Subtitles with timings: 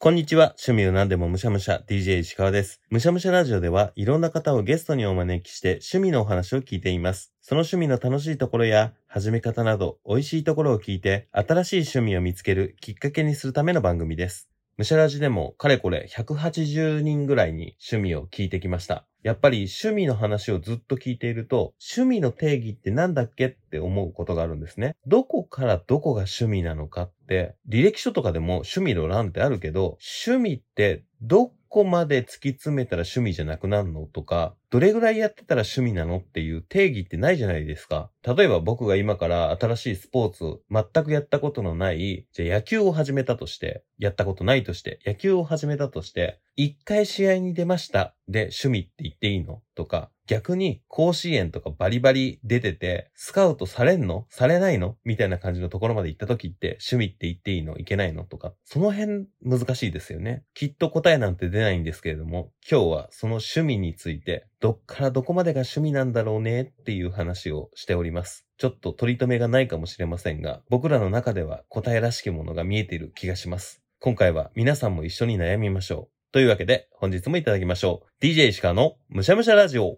[0.00, 0.54] こんにちは。
[0.64, 2.80] 趣味を何でもむしゃむしゃ、DJ 石川です。
[2.88, 7.32] むしゃむしゃラジオでは、いろんな方をゲストにお招きして、趣味のお話を聞いています。
[7.40, 14.48] その趣味の楽しいところや、始め方など、美味しいところを聞いて、新しい趣味を見つけるきっかけにするための番組です。
[14.76, 19.04] むしゃラジでも、かれこれ180人ぐらいに趣味を聞いてきました。
[19.22, 24.94] やっぱり趣味の話をずっと聞いていると、趣味の定義ってなんだっけって思うことがあるんですね。
[25.06, 38.10] どこからどこが趣味なのかって、履歴書とかでも趣味の欄ってあるけど、趣味ってどこまで突き詰めたら趣味じゃなくなるのとか、どれぐらいやってたら趣味なのっていう定義ってないじゃないですか。
[38.24, 49.62] 例えば僕が今から新しいスポーツ全くやったことのない、じゃあ野球を始めたとして、やったことないとして、野球を始めたとして、一回試合に出ましたで趣味って言っていいの？
[49.76, 54.26] とか、逆に甲子園とかバリバリ出てて、スカウトされんの？
[54.28, 54.96] されないの？
[55.04, 57.78] みたいな感じのところまで行った時って趣味って言っていいの？
[57.78, 58.24] いけないの？
[58.24, 60.42] とか、その辺難しいですよね。
[60.52, 66.62] きっと答えなんて出ないんですけれども、今日はその趣味について、どっからどこまでが趣味なんだろうね？
[66.62, 68.48] っていう話をしております。
[68.56, 73.80] ちょっと取り留めがないかもしれませんが、僕らの中では答えらしきものが見えている気がします。
[74.00, 76.17] 今回は皆さんも一緒に悩みましょう。
[76.30, 78.24] というわけで、本日もいただきましょう。
[78.24, 79.96] DJ 石川のむしゃむしゃラジオ。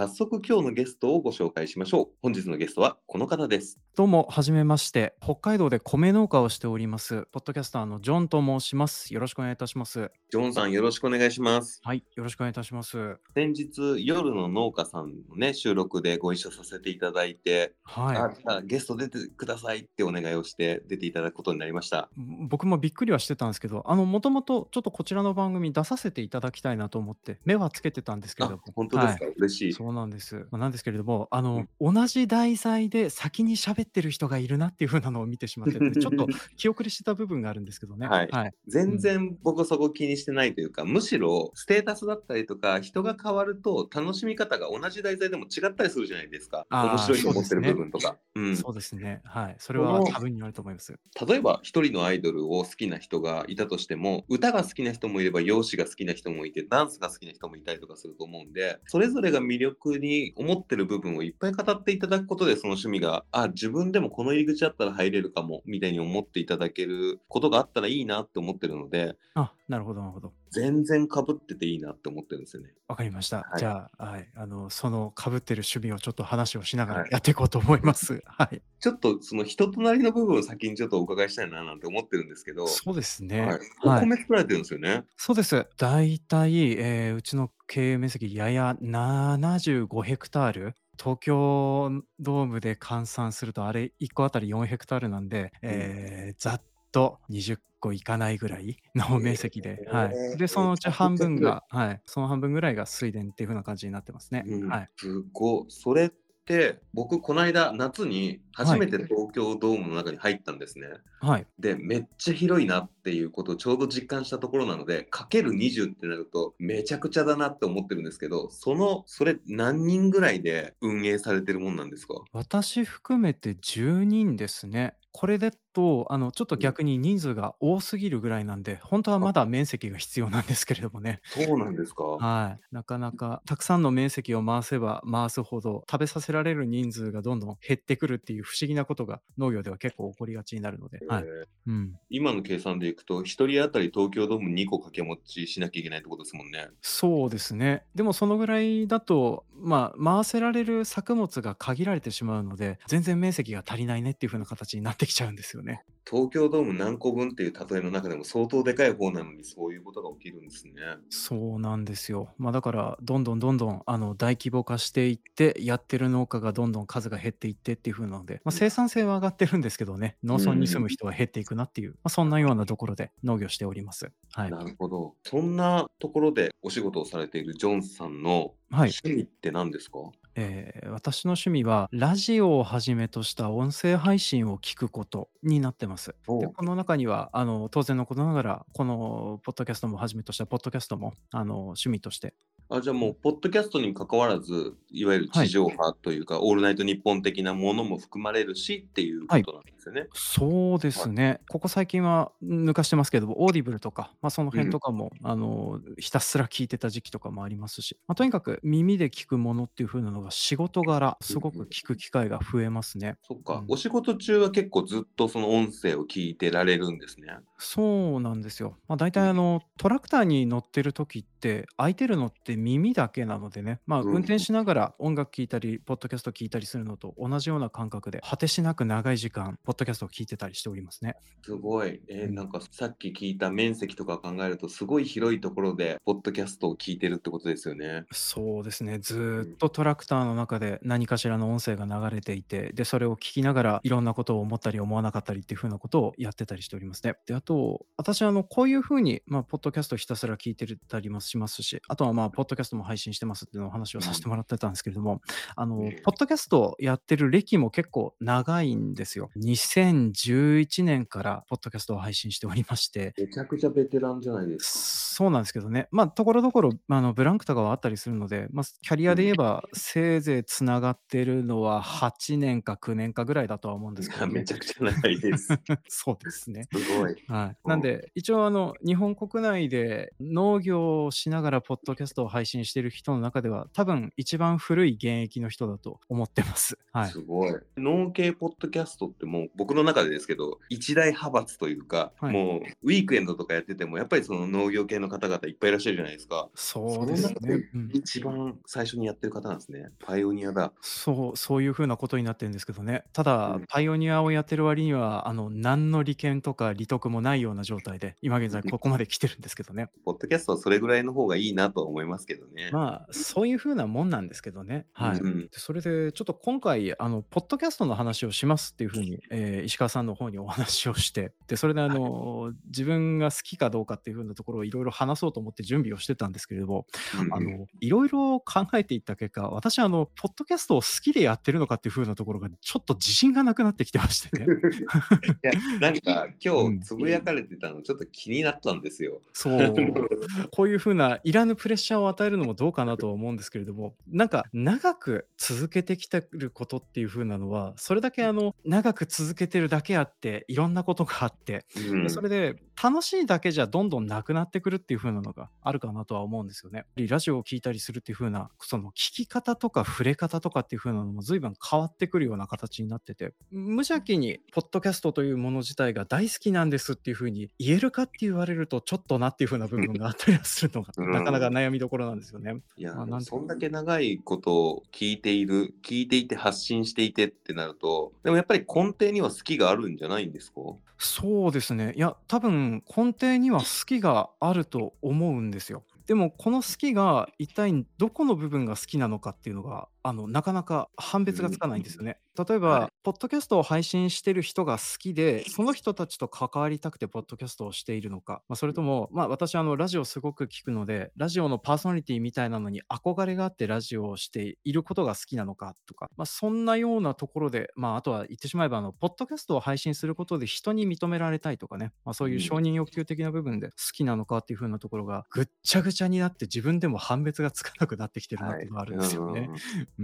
[0.00, 2.08] 早速今日のゲストをご紹介しましょう。
[2.22, 3.78] 本日のゲストはこの方です。
[3.94, 5.14] どうも、はじめまして。
[5.20, 9.12] 北海道で米農家をしております、ポッドキャスターのジョンと申します。
[9.12, 10.10] よろしくお願いいたします。
[10.30, 11.82] ジョンさんよろしくお願いします。
[11.84, 13.18] はい、よろしくお願いいたします。
[13.34, 18.66] 先日夜の農家さんのね、収録でご一緒させていただいて、はい。
[18.66, 22.08] ゲスト出てくださいってお願いをして出ていただくことになりました。
[22.16, 28.60] 僕もびっくりはしてたんですけど、あの、もともとちょっとこちらの番組出させていただきたいなと思って、目はつけてたんですけども。
[28.74, 29.89] 本当ですか、嬉しい。
[29.90, 30.46] そうなんです。
[30.52, 38.06] まあ、なんですけれども、あの、同じ題材で先に喋ってる人がいるなっていう風なのを見てしまってて、ちょっと気遅れしてた部分があるんですけどね。
[38.06, 38.52] はいはい。
[38.68, 49.22] 全然僕そこ気にしてないというか、むしろステータスだったりとか人が変わると楽しみ方が同じ題材でも違ったりするじゃないですか面白いと思ってるそうですね部分とかう,、そうですね。
[49.24, 49.56] はい。
[49.58, 50.92] それは多分にあると思います。
[50.92, 70.32] ん、例えば一人のアイドルを好きな人がいたとしても歌が好きな人もいれば容姿が好きな人もいてダンスが好きな人もいたりとかすると思うんでそれぞれが魅力に思ってる部分をいっぱい語っていただくことでその趣味があ自分でもこの入り口あったら入れるかもみたいに思っていただけることがあったらいいなって思ってるのであ、なるほど、なるほど。
[70.50, 72.70] 全然被ってていいなって思ってるんですよね。
[72.88, 73.38] わかりました。
[73.38, 78.22] はいじゃあ、はい、あの、その被ってる趣味をちょっと話をしながはいらやっていこうと思います。
[78.26, 78.60] はい。
[78.80, 83.42] ちょっとその人となりの部分を先にちょっとお伺いしたいななんて思ってるんですけど、そうですね。
[83.42, 85.04] はい、おはい米作られてるんですよね。
[85.16, 85.66] そうです。
[85.76, 90.74] 大体、えーうちの経営面積やや75ヘクタール。
[90.98, 96.62] 東京ドームで換算するとあれ1個あたり4ヘクタールなんで、えーざっ
[96.92, 100.36] と20個いかないぐらいの面積で、はい。
[100.36, 104.44] で、そのうち半分が、はい、その半分ぐらいが水田っていう風な感じになってますね。
[104.46, 104.88] うんはい。
[104.96, 105.64] すごい。
[105.68, 110.88] それって僕この間夏に初めて東京ドームの中に入ったんですね。
[111.20, 111.46] はい。
[111.58, 122.14] でめっちゃ広いなっていうことをちょうど実感したところなのでかける20ってなるとめちゃくちゃだなって思ってるんですけどそのそれ何人ぐらいで運営されてるもんなんですか？
[122.32, 124.94] 私含めて10人ですね。
[125.12, 131.20] これだと、あの、ちょっと逆に人数が多すぎるぐらいなんで、本当はまだ面積が必要なんですけれどもね。
[131.24, 132.74] そうなんですかはい。
[132.74, 141.00] なかなか、たくさんの面積を回せば回すほど、食べさせられる人数がどんどん減ってくるっていう不思議なことが農業では結構起こりがちになるので。
[141.08, 141.22] はい。
[141.22, 141.94] えーうん。
[142.08, 146.68] 今の計算でいくと1人当たり東京ドーム2個掛け持ちしなきゃいけないってことですもんね。
[146.82, 147.84] そうですね。
[147.94, 155.69] でもそのぐらいだと、まあ、回せられる作物が限られてしまうので、全然面積が足りないねっていう風な形になってきちゃうんですよね。
[156.08, 160.72] 東京ドーム何個分っていう例えの中でも相当でかい方なのにそういうことが起きるんですね。
[161.12, 162.34] そうなんですよ。
[162.38, 174.12] まあだから、どんどんどんどんあの大規模化していって、やってる農家がどんどん数が減っていってっていう風なので、まあ、生産性は上がってるんですけどね、農村に住む人は減っていくなっていう、まあ、そんなようなところで農業しております。
[174.32, 174.50] はい。
[174.50, 175.16] なるほど。
[175.24, 178.90] そんなところでお仕事をされているジョンさんのはい。
[179.04, 179.98] 趣味って何ですか、
[180.36, 186.14] えー私の趣味は、ラジオをはじめとした音声配信を聞くことになってます。
[186.38, 192.34] でこの中にはあの当然のことながらこのポッドキャストもはじめとしたポッドキャストもあの趣味として
[192.72, 200.08] あじゃあもう、ポッドキャストに関わらず、いわゆる地上波というか、オールナイトニッポン的なものも含まれるしっていうことなんですよね。
[200.12, 201.06] そうではい。
[201.06, 201.40] すね。
[201.48, 204.60] ここ最近は抜かしてますけど、オーディブルとか、ま、そのうん。
[204.60, 211.70] 辺とかも、あの、ひたすら聞いてた時期とかもありますし、ま、とにかく耳で聞くものっていう風なのが仕事柄、うんうすごくん。
[211.72, 213.18] 聞く機会が増えますね。
[213.22, 213.68] そっか、うん。
[213.68, 217.26] お仕事中は結構ずっとその音声を聞いてられるんですね。
[217.58, 218.78] そうなんですよ。
[218.88, 219.22] ま、大うん。
[219.22, 224.06] 体あの、トラクターに乗ってる時って、空いてるのって耳だけなのでね、まあ。
[224.10, 231.16] 運転しながら音楽聴いたり、ポッドキャスト聞いたりするのと同じような感覚で、果てしなく長い時間、ポッドキャストを聞いてたりしておりますね。
[231.42, 232.02] すごい。
[232.08, 232.34] え、うん。
[232.34, 238.04] なんかさっき聞いた面積とか考えると、すごい広いところでポッドキャストを聞いてるってことですよね。
[238.12, 238.98] そうですね。
[239.08, 239.58] うずっん。
[239.58, 247.14] とトラクターの中で何かしらの音声が流れていて、で、それを聞きながら、いろんなことを思ったり思わなかったりっていう風なことをやってたりしておりますね。
[247.26, 254.02] で、あと、私あの、こういう風に、ま、ポッドキャストひたすら聞いてるたりもしますし、あとは、まあ、ポッドキャストも配信してますっていうのお話をうん。
[254.02, 255.20] さしてもらってたんですけれども、
[255.56, 256.00] あの、ええ。
[256.02, 259.30] ポッドキャストやってる歴も結構長いんですよ。
[259.36, 265.10] 2011年からポッドキャストを配信しておりましてめちゃくちゃベテランじゃないですか。
[265.20, 265.88] そうなんですけどね。
[265.90, 269.26] ま、所々、ま、あの、ブランクとかはあったりするので、ま、キャリアでうん。
[269.26, 274.32] 言えば、せいぜい繋がってるのは8年か9年かぐらいだとは思うんですけどね。
[274.32, 275.48] めちゃくちゃ長いです。
[275.88, 276.68] そうですね。
[276.72, 277.16] すごい。
[277.28, 277.56] はい。
[277.64, 277.70] うん。
[277.70, 286.78] なんで、一応あの、日本国内で農業をしながらポッドキャストを配信してる人の中では、多分一番古い現役の人だと思ってます。
[286.92, 287.10] はい。
[287.10, 287.54] すごい。
[287.76, 292.32] 農系ポッドキャストってもう、僕の中でですけど、一大派閥というか、はい。
[292.32, 296.48] もうウィークエンドとかやってても、やっぱりその農業系の方々いっぱいいらっしゃるじゃないですか。
[296.54, 297.68] そうですね。
[297.92, 299.90] 一番最初にやってる方なんですね。
[299.98, 300.72] パイオニアだ。
[300.80, 303.04] そう、そういう風なことになってるんですけどね。
[303.12, 303.64] たうだ、ん。
[303.68, 309.90] パイオニアをやってる割には、あの、何の利権とか利得もないような状態で、今現在ここまで来てるんですけどね。
[310.04, 312.70] ポッドキャストはそれぐらいの方がいいなとは思いますけどね。
[312.72, 314.86] まあ、そういう風なもんなんですけどね。
[314.92, 315.14] はい。
[315.16, 315.48] で、うん。
[315.52, 321.98] それでちょっと今回、あの、ポッドキャストの話をしますっていう風に、ええ、石川さんの方にお話をして、で、それであはい。
[321.98, 326.86] の、自分が好きかどうかっていう風なところを色々話そうと思って準備をしてたんですけれども、
[327.18, 327.34] うんうん。
[327.34, 334.46] あの、色々考えていった結果、私あの、ポッドキャストを好きでやってるのかっていう風なところが、ちょっと自信がなくなってきてましてね。
[335.42, 336.80] いや、なんか 今日うん。
[336.80, 339.20] つぶやかれてたのちょっと気になったんですよ。
[339.32, 339.74] そう。
[340.50, 352.20] こういう風ないらぬプレッシャーを与えるのもどうかなとは思うんですけれども、なんか長く続けてきてることっていう風なのは、それだけあの、長く続けてるだけあって、いろんなことがあって、うん。
[352.20, 356.86] れで楽しいだけじゃどんどんなくなってくるっていう風なのがあるかなとは思うんですよね。
[356.96, 371.54] りラジオを聴いたりするっていう風な、その聞き方とか触れ方とかっていう風なのも随分変わってくるような形になってて、無邪気にポッドキャストというもの自体が大好きなんですっていう風に言えるかって言われると、ちょっとなっていう風な部分があったりはするのが、うなかなかん。
[371.54, 372.60] 悩みどころなんですよね。
[372.76, 380.60] いや、ま、でもなんでそんだけ長いことを聞いている、聞いていて発信していてってなると、でもやっぱり根底には好きがあるんじゃないんですか？
[380.98, 381.94] そうですね。
[381.96, 385.82] いや、多分根底には好きがあると思うんですよ。
[386.06, 392.20] でも、この好きが一体どこの部分が好きなのかっていうのが、あの、なかなか判うん、別がつかないんですよね。
[392.48, 392.86] 例えはい。
[392.86, 412.60] ば、ポッドキャストを配信してる人が好きで、その人たちと関わりたくてポッドキャストをしているのか、ま、それとも、ま、私あの、ラジオすごく聞くので、ラジオのパーソナリティみたいなのに憧れがあってラジオをしていることが好きなのかとか、ま、そんなようなところで、まあ、あとは言ってしまえばあの、ポッドキャストを配信することで人に認められたいとかね、ま、そういう承うん。
[412.60, 418.62] 認欲求的な部分で好きなのかっていう風なところが、ぐっちゃぐちゃになって自分でも判別がつかなくなってきてるなっはい。
[418.62, 419.50] ていうのがあるんうんですよね。
[419.52, 419.62] うん
[419.98, 420.02] う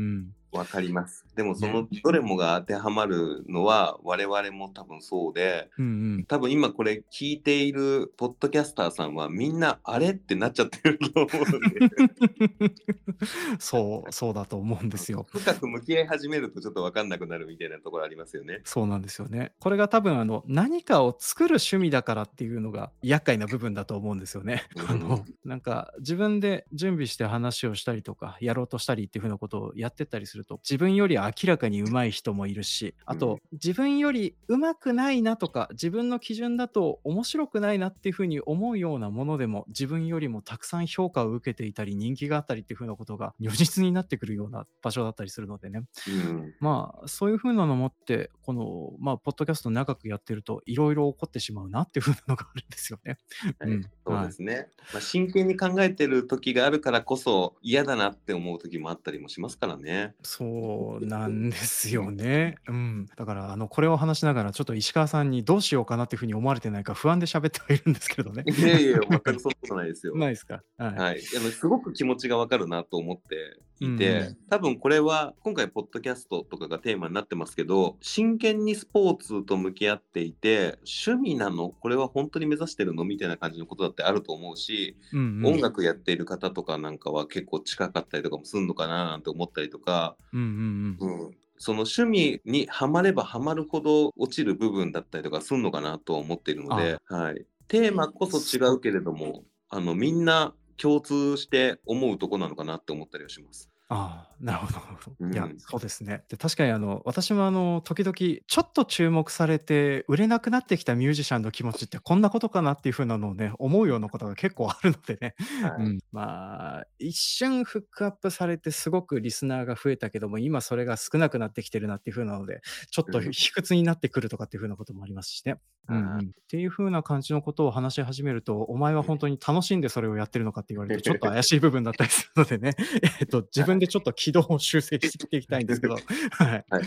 [0.57, 0.61] ん。
[0.61, 0.65] うん。
[0.65, 1.27] 分かります。
[1.35, 1.73] でもそね。
[1.73, 5.89] のどれもが当てはまるのは、我々も多分そうで、うんう
[6.19, 6.25] ん。
[6.27, 12.71] 多分今これ聞いているポッドキャスターさんはみんな「あれ？」ってなっちゃってると思うんで。
[13.59, 15.27] そう、そうだと思うんですよ。
[15.33, 18.61] 深く向き合い始めるとちょっと分かんなくなるみたいなところありますよね。
[18.65, 19.53] そうなんですよね。
[19.61, 24.65] これが多分あの、何かを作る趣味だからっていうのが厄介な部分だと思うんですよね。
[24.77, 25.25] うあの、ん。
[25.45, 33.17] なんか自分で準備して話をしたりとか、やろうとしたりっていう風なことをやってったりすると、自分より明らかに上手い人もいるし、あうん。
[33.17, 45.83] と自分より上手くないなとか、自分の基準だと面白くないなっていう風に思うようなものでも、自分よりもたくさん評価を受けていたり、人気があったりっていう風なことが如実になってくるような場所だったりするのでね。
[46.07, 46.57] うん。
[46.61, 53.19] まあ、そういう風なのもって、この、ま、ポッドキャスト長くやってると、色々起こってしまうなっていう風なのがあるんですよね。
[53.59, 54.31] はい、うん、そうはい。
[54.31, 54.71] ですね。
[54.93, 60.15] ま、真剣に考えてる時があるからこそ、嫌だなって思う時もあったりもしますからね。
[60.37, 61.95] そうなんですうん。
[62.07, 62.57] よね。
[62.69, 63.07] うん。
[63.17, 68.45] だからあの、これを話しながらちょっと石川さんにどうしようかなっていう風に思われてないか不安で喋ってはいるんですけどね。
[68.47, 70.15] いやいや、全くそんなことないですよ。
[70.19, 70.63] ないですか？
[70.77, 70.95] はい。
[70.95, 71.21] はい。
[71.37, 80.79] あの、すごく気持ちが分かるなと思っていて、多分これは今回ポッドキャストとかがテーマになってますけど真剣にスポーツと向き合っていて
[81.09, 85.47] 趣味なのこれは本当に目指してるのみたいな感じのことだってあると思うし、うんうん。
[85.47, 91.25] 音楽やっている方とかなんかは結構近かったりとかもするのかななんて思ったりとか、うんうんうん。
[91.27, 103.71] うん、その趣味にはまればはまるほど落ちる部分だったりとかするのかなとは思っているので、はい、テーマこそ違うけれどもあのみんな共通して思うとこなのかなって思ったりはします。
[103.89, 105.17] ああ、なるほどなるほど。
[105.21, 106.25] うんいや、そうですね。
[106.29, 115.37] で、確かにあの、私もあの、時々ちょっと注目されて売れなくなってきたミュージシャンの気持ちってこんなことかなっていう風なのをね、思うようなことが結構あるのでね。
[115.63, 125.59] はいうん、まあ、一瞬フックアップされてすごくリスナーが増えたけども、今それが少なくなってきてるなっていう風なので、ちょっとうん卑屈になってくるとかっていう風なこともありますしね。
[125.89, 132.75] うんうん、っていう風な感じのことを話し始めると、お前は本当に楽しんでそれをやってるのかって言われると、ちょっと怪しい部分だったりするのでね、
[133.21, 136.65] えっと、自分でちょっと軌道を修正していきたいんですけど、はい。
[136.71, 136.83] はい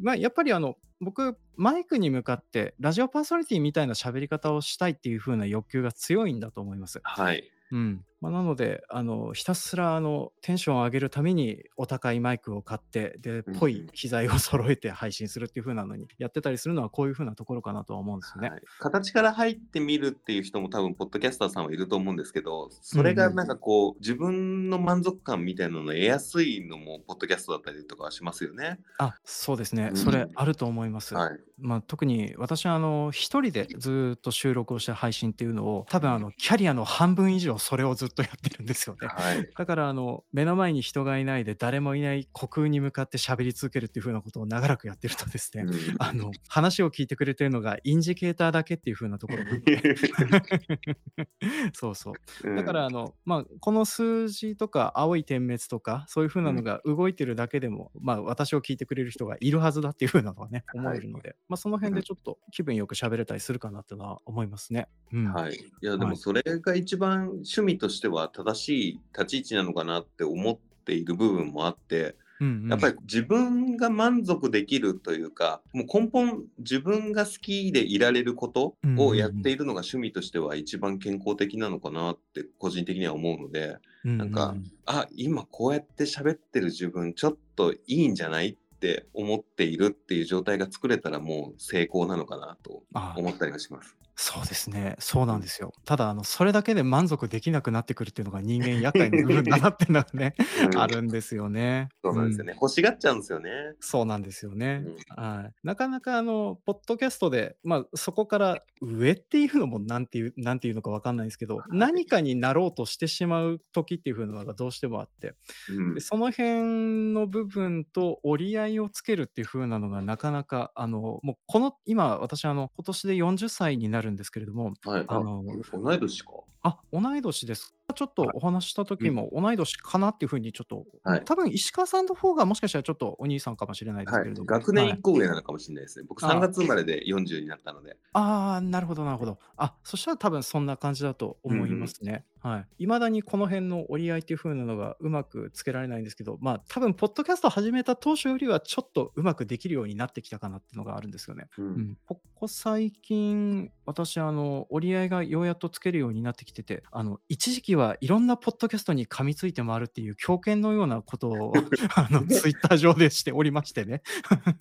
[0.00, 7.00] まあ、やっぱりあの、僕、マイクに向かって、ラジオパーソナリティみたいな喋り方をしたいっていう風な欲求が強いんだと思います。
[7.02, 7.44] はい。
[7.72, 18.50] うんまあ、なのであのひたすらあのテンションを上げるためにお高いマイクを買ってでうんぽい機材を 揃えて配信するっていう風なのにやってたりするのはこういう風なところかなとは思うんですよね。
[18.50, 28.80] はい、形から入ってみるっていう人も多分ポッドキャスターさんはいると思うんですけどそれがなんかこう、自分の満足感みたいなのを得やすいのもポッドキャストだったりとかはしますよね。
[28.98, 31.14] あそうですね、うんそれあると思います。
[31.14, 39.08] はい、まあ、特に私はあの一人でずーっと収録をして配信っていうのを多分あのキャリアの半分以上それをずっとやってるんですよね。
[39.08, 45.74] はい、だからあの目の前に人がいないで誰もいない虚空に向かって喋り続けるっていう風なことを長らくやってるとですね、うん。
[45.98, 49.44] あの話を聞いてくれてるのがインジケーターだけっていう風なところ。
[49.44, 49.50] が
[51.72, 52.54] そうそう。
[52.54, 64.88] だからあの、まあ、この数字とか青い点滅とかそういう風なのが動いてるだけでも、まあ、私を聞いてくれる人がいるはずだっていう風なのはね思えるので、まあ、その辺でちょっと気分よく喋れたりするかなっていうのは思いますね。
[65.12, 65.32] うん。
[65.32, 66.10] はい、いやではい。
[66.10, 72.68] もそれが一番趣味としては正しい立ち位置なのかなって思っている部分もあってうんうん。
[72.68, 84.54] やっぱり自分が満足できるというかもう根本自分が好きでいられることをやっているのが趣味としては一番健康的なのかなって個人的には思うのでなんか
[84.86, 93.99] あ今こうやって喋ってる自分ちょっといいんじゃないって思っているっていう状態が作れたらもう成功なのかなとあ思ったりはします。
[94.22, 94.96] そうですね。
[94.98, 95.72] そうなんですよ。
[95.86, 100.34] ただ、あの、それだけで満足できなくなってくるっていうのが人間厄介な部分だなってのがね、
[100.70, 101.88] うんあるんですよね。
[102.04, 103.50] そうなんですよね、欲しがっちゃうんですよね。
[103.80, 104.84] そうなんですよね。
[104.84, 105.52] うんはい。
[105.62, 115.34] なかなかあの、ポッドキャストで、まあ、そこから上っていうのもなんていう、なんていうのかわかんないですけど、何かになろうとしてしまう時っていう風なのがどうしてもあって、
[115.70, 126.30] うんでその辺の部分と折り合いをつけるっていう風なのがなかなか、あの、もうこの、今私あの、今年で40歳になるんですけれども、はい、ああの同い年か。
[126.62, 127.74] あ、同い年です。
[127.94, 136.04] ちょっとお話しした時も同い年かなっていうふうにちょっと、はい多分石川さんの方がもしかしたらちょっとお兄さんかもしれないですはいけれども。、学年はい1個上なのかもしれないですね。
[136.08, 137.96] 僕あ3月生まれで40になったので。
[138.12, 139.38] ああ、なるほど、なるほど。
[139.56, 142.26] あ、そしたら多分そんな感じだと思いますね。
[142.42, 142.84] はい。
[142.84, 151.48] いまだにこの辺の折り合いっていう風なのがうまくつけられないんですけど、まあ多分、ポッドキャスト始めた当初よりはちょっとうまくできるようになってきたかなっていうのがあるんですよね。
[151.58, 161.52] うんうん、ここ最近、私、あの、折り合いがようやっとつけるようになってきてて、あの、一時期はいろんなポッドキャストに噛みついて回るっていう狂犬のようなことを、
[161.94, 164.02] あの、ツイッター上でしておりましてね。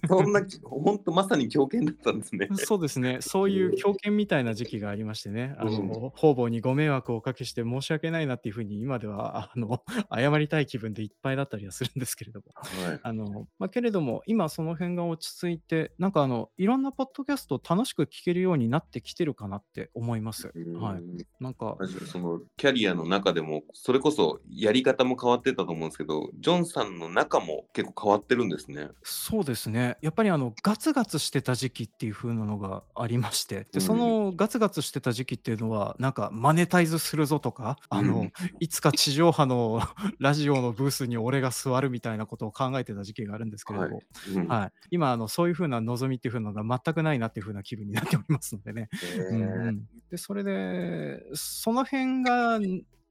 [0.08, 2.50] そんな、本当まさに狂犬だったんですね。
[2.56, 9.84] そうですね、そういう狂犬みたいな時期がありましてね、あうんの、方々にご迷惑をおかけして申し訳ないなっていうふうに、今では、あの、
[10.14, 12.46] 謝りたい気分でいっぱいだったりはするんですけれども。
[12.54, 13.00] はい。
[13.02, 20.48] あの、まあ、けれども、今その辺が落ち着いて、なんかあの、いろんなポッドキャストを楽しく聞けるようになってきてるかなって思います。
[20.48, 21.02] はい。
[21.02, 21.78] うんなんか、
[22.12, 28.90] そのキャリアの中でもそれこそやり方も変わってたと思うんですけどジョンさんの中も結構変わってるんですね。
[29.04, 29.98] そうですね。
[30.02, 37.59] やっぱりあの、ガツガツしてた時期っていう風なのがありまして、うんで、そのガツガツしてた時期っていうのは、なんかマネタイズするぞとか、
[37.90, 38.32] あの、うん。
[38.60, 39.82] いつか地上波の
[40.20, 44.02] ラジオのブースに俺が座るみたいなことを考えてた時期があるんですけれども、
[44.36, 44.48] うん。
[44.48, 44.72] はい。
[44.92, 48.90] 今、あの、そういう風な望みっていう風なのが全くないなっていう風な気分になっておりますのでね。
[49.04, 49.30] へー。
[49.30, 49.90] うんうん。
[50.10, 52.60] で、それで、その辺が、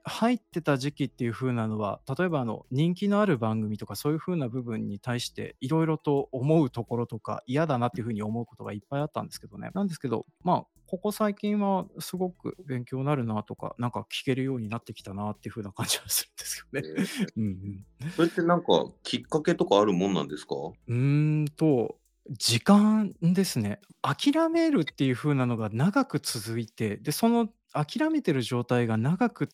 [0.08, 9.70] 入ってた時期っていう風なのは、例えばあの人気のある番組とかそういう風な部分に対していろいろと思うところとか嫌だなっていう風に思うことがいっぱいあったんですけどね。
[9.74, 16.82] なんですけど、まあここ最近はすごく勉強になるなとか、なんか聞けるようになってきたなっていう風な感じはするんですよね。
[17.36, 17.86] うんうん。
[18.16, 18.66] それってなんか
[19.02, 20.54] きっかけとかあるもんなんですか？
[20.86, 21.98] うーんと、
[22.30, 23.80] 時間ですね。
[24.02, 29.48] 諦めるっていう風なのが長く続いて、で、その諦めてる状態が長く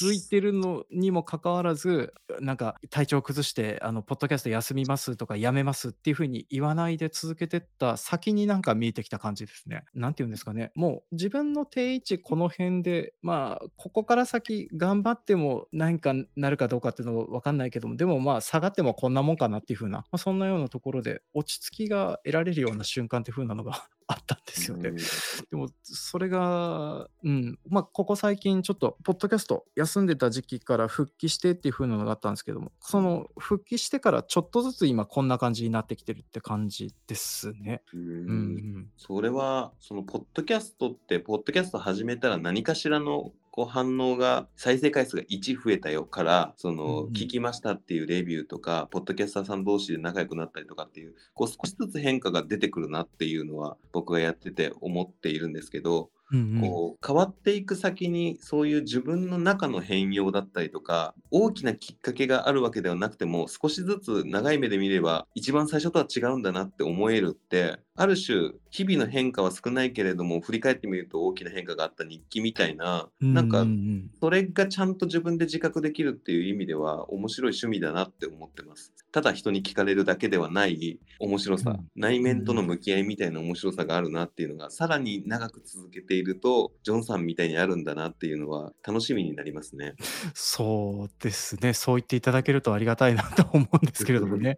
[0.00, 9.84] 続いてるのにもかかわらず、なんか体調崩してあのポッドキャスト休みますとかやめますっていう風に言わないで続けてった先になんか見えてきた感じですね。
[9.94, 24.88] なんて言うんですかね、もう自分の定位置この辺で、まあ、ここから先頑張っても何かなるかどうかっていうのは分かんないけども、でもまあ下がってもこんなもんかなっていう風な、まあ、そんなようなところで落ち着きが得られるような瞬間っていう風なのがあったんですよね。
[24.88, 24.96] うん。
[24.96, 25.02] で
[25.52, 37.82] もそれが、うん、まあ、ここ最近ちょっとポッドキャスト休んでた時期から復帰してっていう風なのがあったんですけども、その復帰してからちょっとずつ今こんな感じになってきてるって感じですね。
[37.94, 37.96] う。
[37.96, 38.90] ん。
[38.96, 47.12] それはそのポッドキャストってポッドキャスト始めたら何かしらのこう反応が再生回数が1増えたよからそうんのうん。
[47.12, 56.60] 聞きましたっていうレビューとかポッドキャスターさん同士で仲良くなったりとかっていうこう少しずつ変化が出てくるなっていうのは僕がやってて思っているんですけどうんうん。
[56.60, 73.66] こう変わっていく先にそういう自分の中の変容だったりとか大きなきっかけがあるわけではなくても少しずつ長い目で見れば一番最初とは違うんだなって思えるってある種日々の変化は少ないけれども振り返ってみると大きな変化があった日記みたいなうんなんか。
[74.20, 78.92] それがちゃんと自分で自覚できるっていう意味では面白い趣味だなって思ってます。
[79.12, 81.88] ただ人に聞かれるだけではない面白さ、うん。
[81.96, 82.66] 内うん面とのうん。
[82.68, 89.94] 向き合いみたいな面白さがあるなっていうのがさらに長く続けているとジョンさんみたいにあるんだなっていうのは楽しみになりますね。
[90.34, 91.72] そうですね。
[91.72, 94.56] そう言っていただけるとありがたいなと思うんですけれどもね。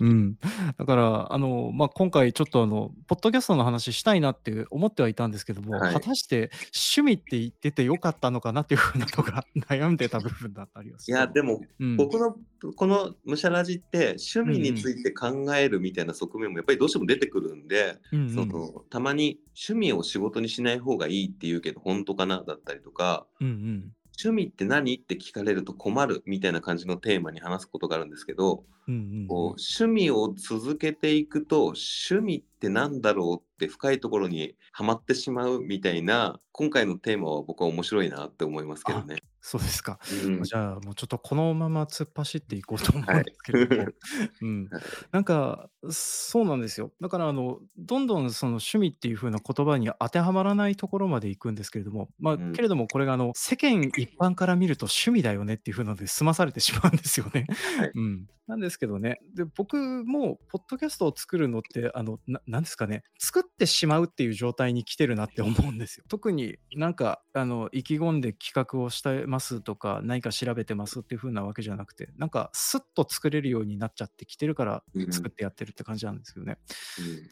[0.00, 0.36] うん。
[0.78, 5.94] だからあの、ま、今回ちょっとあのポッドキャストの話したいなって思ってはいたんですけども、はい。
[5.94, 11.10] 果たして趣味って言ってて良かったのかなっていう風なのが 悩んでた部分だったりはい。
[11.10, 11.96] やでもうん。
[11.96, 12.36] 僕の
[12.76, 14.40] このむしゃらじって趣。
[14.40, 18.48] 味について考えるみたいな側面もやっぱりどうしても出てくるんで、そうんうん。
[18.48, 23.92] のたまに趣味を仕事にしない方がいいって言うけど本当かなだったりとかうんうん。
[24.22, 24.94] 趣味って何？
[24.96, 29.62] って聞かれると困るみたいな感じのテーマに話すことがあるんですけど、うんうんこううん。
[29.80, 39.22] 趣味を続けていくと趣味って何だろうって深いところにはまってしまうみたいな今回のテーマは僕は面白いなって思いますけどあ、ね。
[39.40, 39.98] そうですか。
[40.10, 40.50] うん。
[40.50, 43.22] じゃあもうちょっとこのまま突っ走っていこうと思うはい。
[43.22, 43.92] んですけれども、
[44.40, 44.70] うん。
[44.70, 44.82] はい。
[45.12, 46.92] なんか、そうなんですよ。
[47.00, 52.52] だからあの、どんどんその趣味っていう風な言葉に当てはまらないところまで行くんですけれども、まあ、うん。
[52.52, 57.50] けれどもこれがあの、世間一般から見ると趣味だよねっていう風なので済まされてしまうんですよね。
[57.76, 57.94] はい。
[57.94, 58.26] うん。
[58.46, 66.04] なんですけどね、で、僕もポッドキャストを作るのって、あの、ななんですかね、作ってしまうっていう状態に来てるなって思うんですよ。
[66.08, 75.12] 特になんか、あの、意気込んで企画をしてますとか、何か調べてますっていう風なわけじゃなくて、なんかスッと作れるようになっちゃってきてるから、うん。
[75.12, 76.58] 作ってやってるって感じなんですけどね。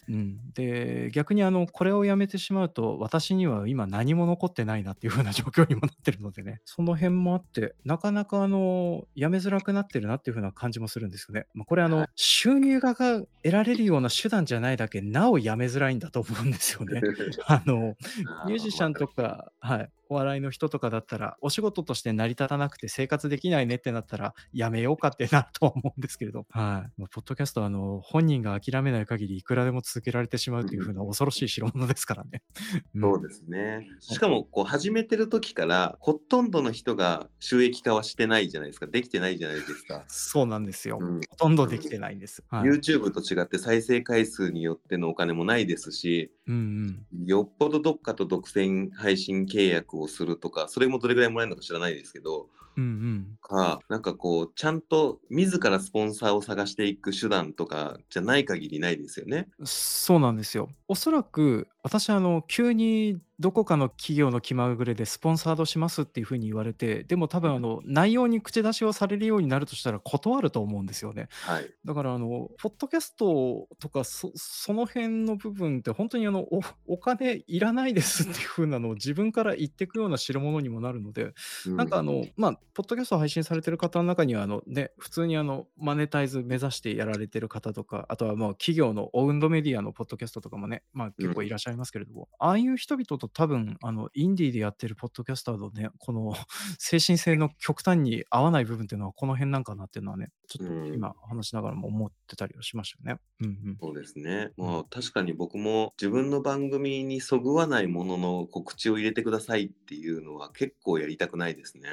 [0.09, 0.15] うん。
[0.15, 0.53] うん。
[0.53, 11.47] で、逆にあの、これをやめてしまうと、私には今何も残ってないなっていう風な状況にもなってるのでね、その辺もあって、なかなかあの、やめづらくなってるなっていう風な感じもするんですよね。
[11.55, 12.09] ま、これあの、はい。
[12.17, 17.01] 収入がが得られるような手段じゃないだけ、なおやめづらいんだと思うんですよね。
[17.47, 18.95] あの、ああ、ミュージシャン。
[18.95, 26.93] とかはい、お笑いの人とかだったら、お仕事として成り立たなくて生活できないねってなったら、やめようかってなるとは思うんですけれど、はい。
[26.97, 32.43] ま、ポッドキャストはあの、本人が諦めない限りいくらでも続けられてしまうという風な恐ろしい代物ですからね。
[32.95, 33.13] うん。
[33.13, 33.89] そうですね。
[34.07, 34.19] はい。
[34.19, 38.87] しかもこう始めてる時から、ほとんどの人が収益化はしてないじゃないですか。
[38.87, 40.07] できてないじゃないですか。
[40.07, 40.99] そうなんですよ。
[40.99, 41.21] うん。
[41.29, 41.69] ほとんどうん。
[41.69, 42.43] できてないんです。
[42.49, 42.73] はい。
[42.73, 46.59] YouTube と違って再生回数によってのお金もないですし、うんう
[46.93, 47.07] ん。
[47.13, 52.49] よっぽどどっかと独占配信契約ををするとか、それもどれぐらいもらえるのか知らないですけど、
[52.81, 52.89] うんう
[53.37, 53.39] ん。
[53.41, 59.49] か、なんかこう、ちゃんと自らスポンサーを探していく手段とかじゃない限りないですよね。
[59.65, 60.69] そうなんですよ。
[60.89, 71.29] おそらく、私あの、急にどこかの企業の気まぐれでスポンサードしますっていう風に言われて、でも多分あの、内容に口出しをされるようになるとしたら断ると思うんですよね。
[71.41, 71.75] はい。
[71.85, 81.33] だからあの、ポッドキャストとか、そその辺の部分ってほんとにあの、おお金いらないですっていう風なのを自分から言ってくような代物にもなるので、
[81.65, 81.77] うん。
[81.77, 96.35] なんかあの、ま、ポッドキャストを配信されてる方の中には、あのね、普通にあのマネタイズ目指してやられてる方とか、あとはもう企業のオウンドメディアのポッドキャストとかもね、まあ結構いらっしゃいますけれども、ああいう人々と多分、あの、インディーでやってるポッドキャスターのね、この
[96.79, 103.21] 精神性の極端に合わない部分っていうのはこの辺なんかなっていうのはね、ちょっと今話しながらも思ってたりはしましたよね。
[103.41, 103.79] うんうん。
[103.81, 104.53] そうですね。
[104.57, 111.89] まあ確かに僕も自分の番組にそぐわないものの告知を入れてくださいっていうのは結構やりたくないですね。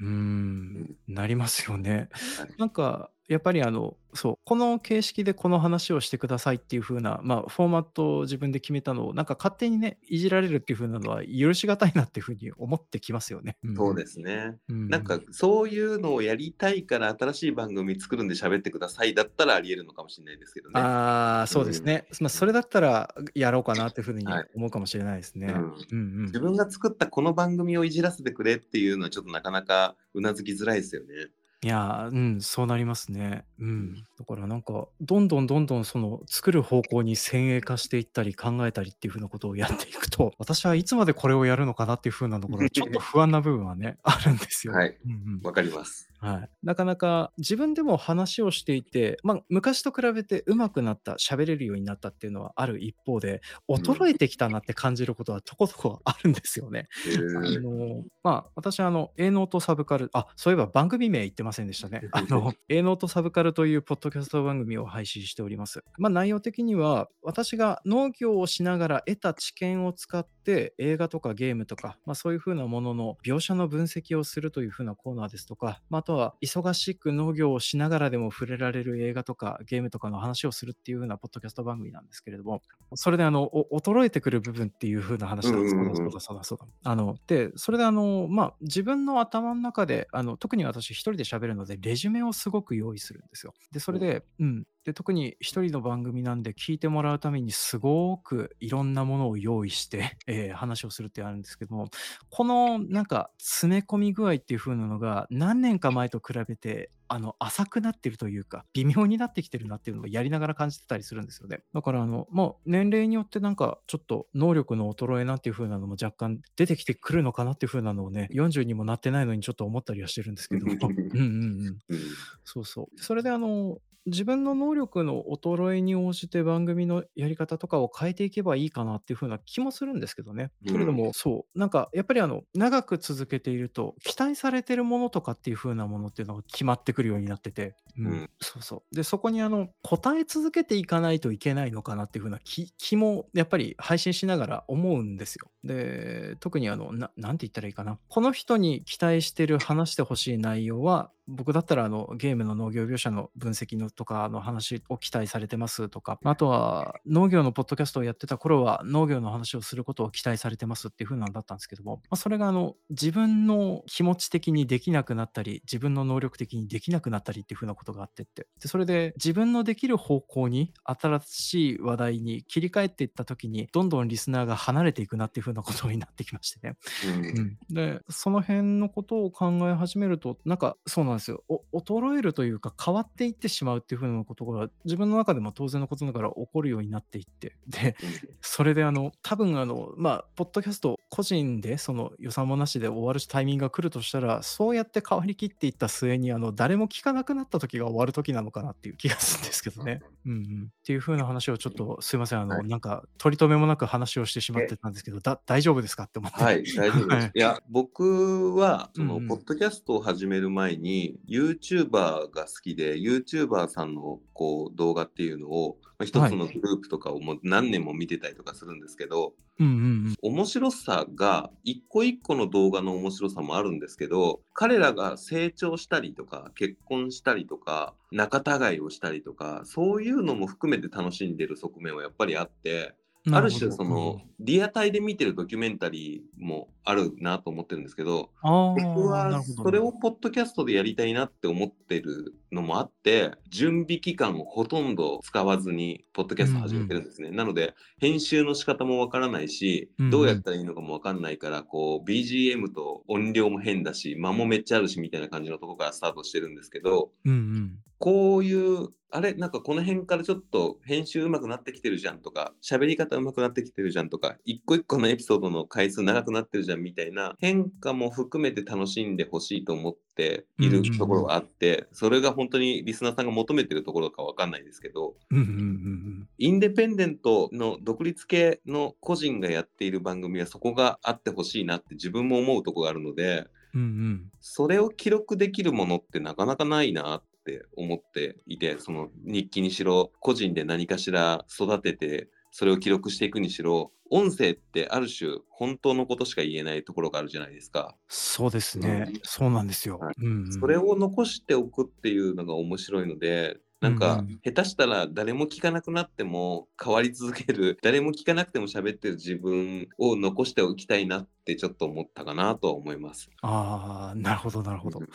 [0.00, 2.08] うーん、なりますよね。
[2.36, 2.54] はい。
[2.58, 13.56] なんか、やっぱりあの、そう、この形式でこの話をしてくださいっていう風な、まあ、フォーマットを自分で決めたのを、なんか勝手にね、いじられるっていう風なのは許しがたいなっていう風に思ってきますよね。
[13.62, 14.56] うんそうですね。
[14.68, 20.80] うんなんかそういうのをやりたいから新しい番組作るんで喋ってくださいだったらありえるのかもしれないですけどね。
[20.80, 22.06] ああ、そうですね。
[22.20, 25.46] まあ、それだったらやろうかなっていう風に はい思うかもしれないですね。
[25.46, 31.28] うんうんうん自分が作ったこの番組をいじらせてくれっていうのはちょっとなかなかうなずきづらいですよね。
[31.62, 33.44] いやー、うん、そうなりますね。
[33.58, 33.94] うん。
[34.18, 44.72] だからなんか、どんどんどんどんその作る方向に先鋭化していったり考えたりっていう風なことをやっていくと、私はいつまでこれをやるのかなっていう風なところがちょっと不安な部分はね、あるんですよ。
[44.72, 44.98] はい。
[45.04, 46.10] うんうんわかります。
[46.20, 56.88] はい、なかなか自分でも話をしていて、まあ、昔と比べて上手くなった喋れるようになったっていうのはある一方で衰えてきたなって感じることはとことこあるんですよね。
[57.36, 62.02] あのまあ、私はあの、営農とサブカル、あ、そういえば番組名言ってませんでしたね。
[62.12, 65.82] あの、営農とサブカルというポッドキャスト番組を配信しております。
[65.98, 82.62] まあ、内容的には、私が農業をしながら得た知見を使って、映画とかゲームとか、まあ、そういうふうなものの描写の分析をするというふうなコーナーですとか、まあ、あとは忙しく農業をしながらでも触れられる映画とかゲームとかの話をするっていうふうなポッドキャスト番組なんですけれども、
[82.94, 85.76] それであの、お衰えてくる部分っていう風な話なんです。
[85.76, 86.66] そうだそうだそうだそうだ。
[86.82, 93.54] あの、で、それであの、まあ、自分の頭の中で、あの、特に私一人で喋るので、レジュメをすごく用意するんですよ。
[93.70, 94.64] で、それで、うん。
[94.84, 101.88] で、特に一人の番組なんで聞いてもらうためにすごくいろんなものを用意して、 えー話をするってあるんですけども、
[102.30, 111.62] このなんか詰め込み具合っていう風なのが何年か前と比べてあの浅くなってるというか微妙になってきてるなっていうのをやりながら感じてたりするんですよね。
[111.74, 121.78] だからあのもう年齢によってなんかちょっと能力の衰えなんていう風なのも若干出てきてくるのかなっていう風なのをね40にもなってないのにちょっと思ったりはしてるんですけどうんうん。
[121.88, 122.00] うん
[122.44, 123.00] そうそう。
[123.00, 130.50] それであの、自分の能力の衰えに応じて番組のやり方とかを変えていけばいいかなっていう風な気もするんですけどね。
[130.66, 138.94] けれども、そう、なんかやっぱりあの、長く続けていると、期待されてるものとかっていう風なものっていうのが決まってくるようになってて、うんうんそうそう。
[138.94, 145.50] で、そこにあの、答え続けていかないといけないのかなっていう風な気気も、やっぱり配信しながら思うんですよ。
[145.64, 147.98] で、特にあの、ななんて言ったらいいかな。
[148.08, 176.76] この人に期待してる話してほしい内容は、僕だったらあのゲームの農業描写の分析のとかの話を期待されてますとか、あとは農業のポッドキャストをやってた頃は農業の話をすることを期待されてますっていう風なんだったんですけども、まあ、それがあの自分の気持ち的にできなくなったり、自分の能力的にできなくなったりっていう風なことがあってって、でそれで自分のできる方向に新しい話題に切り替えていった時に、どんどんリスナーが離れていくなっていう風なことになってきましてね。
[177.06, 177.58] うん。
[177.70, 181.42] でその辺のことを考え始めるとなんかそうなんですよ。
[181.48, 187.56] お衰えるというか変わっていってしまうっていうふうなことが自分の中でも当然のことながら起こるようになっていって。
[187.66, 187.96] で
[188.40, 200.02] それであの多分あのまあポッドキャスト個人でその予算もなしで終わるタイミングが来るとしたらそうやって変わりきっていった末にあの誰も聞かなくなった時が終わる時なのかなっていう気がするんですけどね。
[200.26, 202.68] うんうん、っていうふうな話をちょっとすいませんあの、はい。
[202.68, 206.42] なんか取り留めもなく話をしてしまってたんですけどだ大丈夫ですかって思って。
[206.42, 207.24] はい、大丈夫です。
[207.24, 207.30] はい。
[207.34, 219.76] いや、僕は、その、ポッドキャストを始める前に、YouTuber が好きで、YouTuber さんの、こう、動画っていうのを、まあ、一つのグループとかをもう何年も見てたりとかするんですけど、うんうんう
[220.08, 220.14] ん。
[220.22, 232.94] 面白さが、一個一個の動画の面白さもあるんですけど、彼らが成長したりとか、結婚したりとか、仲違いをしたりとか、そういうのも含めて楽しんでる側面はやっぱりあって、
[233.30, 250.04] ある種そのリアタイで見てるドキュメンタリーもあるなと思ってるんですけどあ僕はそれをポッドキャストでやりたいなって思ってるのもあって準備期間をほとんど使わずにポッドキャスト始めてるんですね、なので編集の仕方もわからないしうん。
[250.06, 257.78] うんどうやったらいいのかもわかんないからこう BGM と音量も変だし間もめっちゃあるしみたいな感じのとこからスタートしてるんですけどうんうん。
[258.00, 275.14] こういうあれなんかこの辺からちょっと編集上手くなってきてるじゃんとか喋り方上手くなってきてるじゃんとか一個一個のエピソードの回数長くなってるじゃんみたいな変化も含めて楽しんでほしいと思っているところがあって、それが本当にリスナーさんが求めてるところかわかんないですけど。
[275.30, 284.30] うんうんうんインデペンデントの独立系の個人がやっている番組はそこがあってほしいなって自分も思うところがあるのでうんうん。
[284.40, 297.94] それを記録できるものってなかなかないなって思っていてその日記にしろ個人で何かしら育ててそれを記録していくにしろ音声ってある種本当のことしか言えないところがあるじゃないですか。
[298.08, 299.98] そうですね、うんそうなんですよ。
[299.98, 313.30] はいうんうんそれを残しておくっていうのが面白いのでなんか下手したら誰も聞かなくなっても変わり続ける 誰も聞かなくても喋ってる自分を残しておきたいなってちょっと思ったかなとは思います。
[313.42, 315.00] ああ、なるほどなるほど。
[315.00, 315.06] うん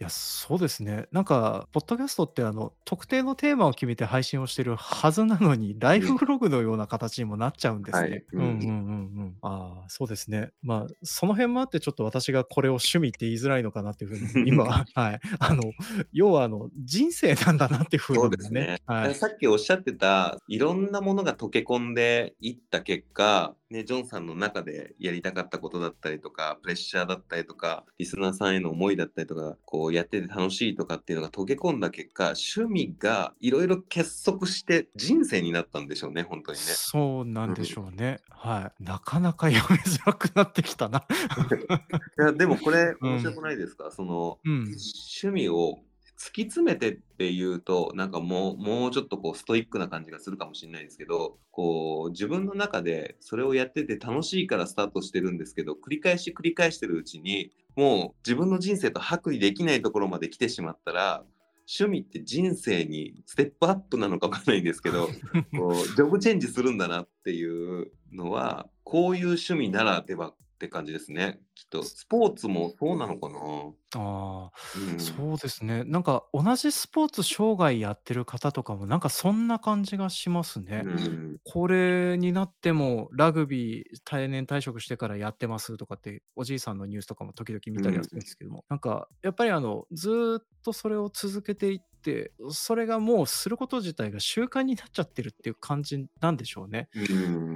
[0.00, 1.06] いや、そうですね。
[1.12, 8.24] なんか、ポッドキャストって、あの、特定のテーマを決めて配信をしてるはずなのに、ライフブログのような形にもなっちゃうんですはいね。
[8.32, 9.36] ううんんうんうんうん。
[9.42, 10.50] ああ、そうですね。
[10.62, 15.20] まあ、その辺もあって、ちょっと私がこれを趣味って言いづらいのかなっていうふうに、 今、はい。
[15.40, 15.74] あの、
[16.12, 18.78] 要は、あの、人生なんだなっていうふうそうですね。
[18.86, 19.14] はい。
[19.14, 36.64] さっきおっしゃってたいろんなものが溶け込んでいった結果、ね、ジョンさんの中でやりたかったことだったりとかプレッシャーだったりとかリスナーさんへの思いだったりとかこうやってて楽しいとかっていうのが溶け込んだ結果趣味がいろいろ結束して人生になったんでしょうね本当にね。
[36.64, 38.20] そうなんでしょうね。
[38.30, 38.84] はい。
[38.84, 41.04] なかなかやめづらくなってきたな。
[42.18, 44.52] いやでもこれうん面白くないですか、そのうん。
[44.62, 45.78] 趣味を
[46.22, 61.24] 突き詰めてっていうとなんかもうもうちょっとこうストイックな感じがするかもしれないですけどこう自分の中でそれをやってて楽しいからスタートしてるんですけど繰り返し繰り返してるうちにもう自分の人生と剥離できないところまで来てしまったら
[61.68, 65.08] 趣味って人生にステップアップなのかわかんないんですけど
[65.58, 73.36] こうジョブチェンジするんだなっていうのはこういう趣味ならではって感じですねきっとスポーツもそうなのかな、
[73.94, 74.52] ああ。
[74.74, 75.84] うん、そうですね。
[75.84, 80.86] なんか同じスポーツ生涯やってる方とかもなんかそんな感じがしますね。
[80.86, 96.88] うんこれになってもラグビー定年退職してからやってますとかっておじいさんのニュースとかも時々見たりはするんですけども、なんかやっぱりあのずーっとそれを続けていってそれがもうすること自体が習慣になっちゃってるっていう感じなんでしょうね。
[96.94, 97.04] うん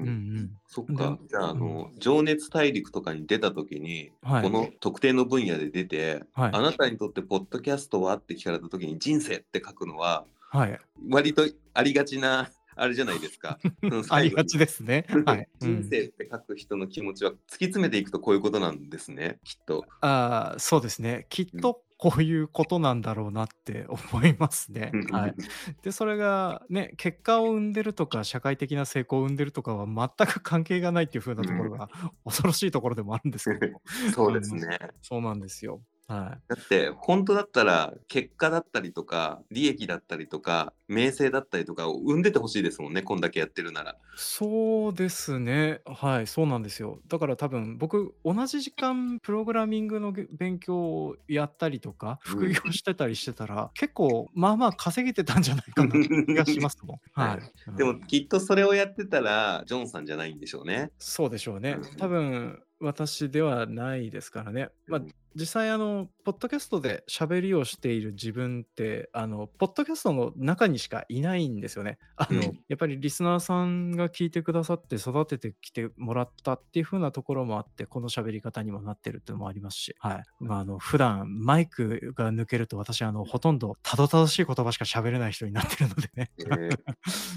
[0.02, 0.10] うんう
[0.42, 0.52] ん。
[0.66, 1.28] そっかで。
[1.28, 10.78] じゃあ、あの、情熱大陸とかに出た時に、はいこの特定の分野で出て、はいあなたにとってポッドキャストはって聞かれた時に人生って書くのは、はい。
[11.10, 13.58] 割とありがちな、あれじゃないですか。
[14.10, 15.06] ありがちですね。
[15.24, 15.48] はい。
[15.60, 19.84] うん人生って書く人の気持ちは突き詰めていくとこういうことなんですね、きっと。
[20.00, 21.26] ああ、そうですね。
[21.28, 24.92] きっとこういうことなんだろうなって思いますね。
[25.10, 25.34] はい。
[25.82, 31.88] で、それがね、結果を生んでるとか、社会的な成功を生んでるとかは全く関係がないっていう風なところが
[32.24, 33.82] 恐ろしいところでもあるんですけども。
[34.14, 34.78] そうですね。
[35.00, 35.80] そうなんですよ。
[36.08, 36.40] はい。
[36.48, 43.96] だって本当だったら結果だったりとか利益だったりとか名声だったりとかを生んでてほしいですもんねこんだけやってるなら。
[44.16, 45.80] そうですね。
[45.84, 47.00] はい、そうなんですよ。
[47.08, 57.00] だから多分僕、同じ時間プログラミングのげ勉強をやったりとか、うん副業してたりしてたら、結構まあまあ稼げてたんじゃないかな気がしますもん。
[57.12, 57.38] はい
[57.78, 60.90] うんもきっとそれをやってたらジョンさんじゃないんでしょうね。
[60.98, 61.96] そうでしょうねうん。
[61.96, 64.68] 多分私ではないですからね。
[64.86, 71.98] まあうん実際あのポッドキャストで喋りをしている自分ってあのポッドキャストの中にしかいないんですよね。
[72.16, 80.24] あの、うんやっぱりリスナーさんが聞いてくださって育ててきてもらったっていう風なところもあってこの喋り方にもなってるっていうのもありますし、はい。
[80.40, 86.30] まああの普段マイクが抜けると私あのほとんどたどたどしい言葉しか喋れない人になってるのでね。
[86.38, 86.78] えー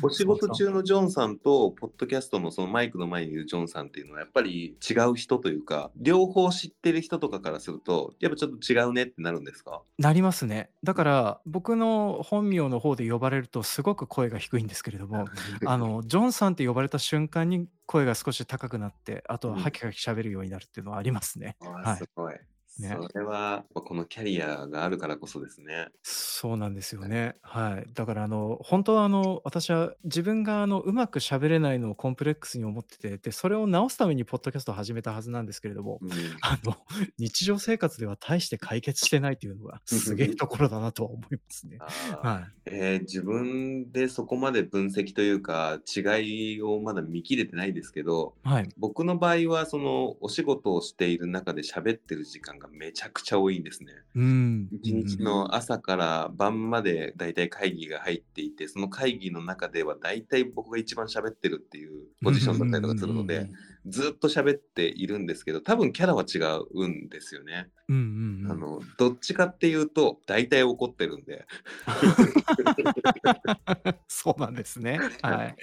[0.01, 9.81] お仕事中のジョンさんとポッドキャストのそのマイクの前にいるジョンさんっていうのはやっぱり違う人というか両方知ってる人とかからするとやっぱちょっと違うねってなるんですか？
[9.97, 10.71] なりますね。
[10.83, 15.25] だから僕の本名の方で呼ばれるとすごく声が低いんですけれども、
[15.65, 21.57] あの ジョンさんって呼ばれた瞬間に声が少し高くなって、あとはうんハキハキ喋るようになるっていうのはありますね。
[21.61, 22.33] あはいーすごい。
[22.79, 25.89] ねそれはこのキャリアがあるからこそですね。
[26.03, 27.35] そうなんですよね。
[27.41, 27.93] はい。
[27.93, 36.09] だからあの本当はあの私は自分があのうまく喋れないのをコンプレックスに思ってて、でそれを直すためにポッドキャストを始めたはずなんですけれども、うん
[36.41, 36.75] あの
[37.17, 41.77] 日常生活では大して解決してないっていうのがすげえところだなとは思いますね。
[41.79, 42.61] はい。
[42.65, 48.69] えー自分でそこまで分析というか違いをまだ見切れてないですけどはい。
[48.77, 53.93] 僕の場合はそのお仕事をしている中で喋ってる時間間がめちゃくちゃ多いんですね。
[54.15, 54.69] うん。
[54.71, 63.49] 一日の朝から晩までだいたい会議が入っていて、その会議の中ではだいたい僕が一番喋ってるっていうポジションだったりとかするので、
[63.85, 66.39] ずっと喋っているんですけど、多分キャラは違
[66.73, 67.69] うんですよね。
[67.87, 68.51] うんうんうん。
[68.51, 71.45] あの、どっちかっていうと、大体怒ってるんで。
[74.07, 74.99] そうなんですね。
[75.21, 75.55] はい。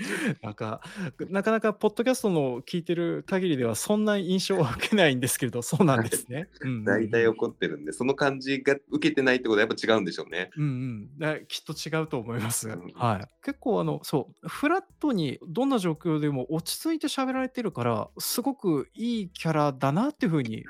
[0.43, 0.81] なんか、
[1.29, 6.49] なかなかポッドキャストの聞いてる限りではそんな印象は受けないんですけれど、そうなんですね。
[6.61, 10.51] うんうんうん大体怒ってるんで、その感じが受けてないってことはやっぱ違うんでしょうね。
[10.57, 12.69] うんうん、だきっと違うと思います。
[12.69, 13.29] うんはい。
[13.43, 20.65] 結構あのそうフラットにどんな状況でも落ち着いて喋られてるからすごくいいキャラだなっていうふうに い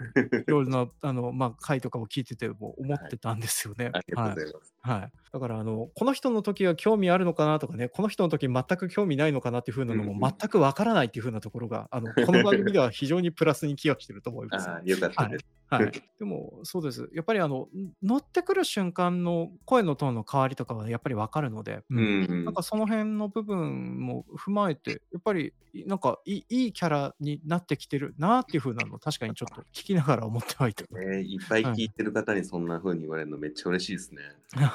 [0.47, 3.91] ろいろなあのまあ回とかを聞いてても思ってたんですよね。
[3.93, 4.76] ありがとうはいございます。
[4.87, 5.13] はい。
[5.33, 14.71] だからあのこの人の時は興味あるのかなとかねこの人の時全く興味ないのかなっていうふうなのも全くわからないっていうふうなところがあの この番組では非常にプラスに寄与してると思います。
[14.71, 15.47] あかったです。
[15.69, 30.85] はい、でもそうですやっぱりあのん乗ってくる瞬間の声のトーンの変わりとかはやっぱり分かるので、ううんん、うんなんかその辺の部分も踏まえてやっぱりいなんかいいいいキャラになってきてるなっていう風なのを確かにちょっと聞きながら思ってはいた。
[30.97, 34.21] ねいっぱい聞いてる方にそんな風に言われるのめっちゃ嬉しいですね。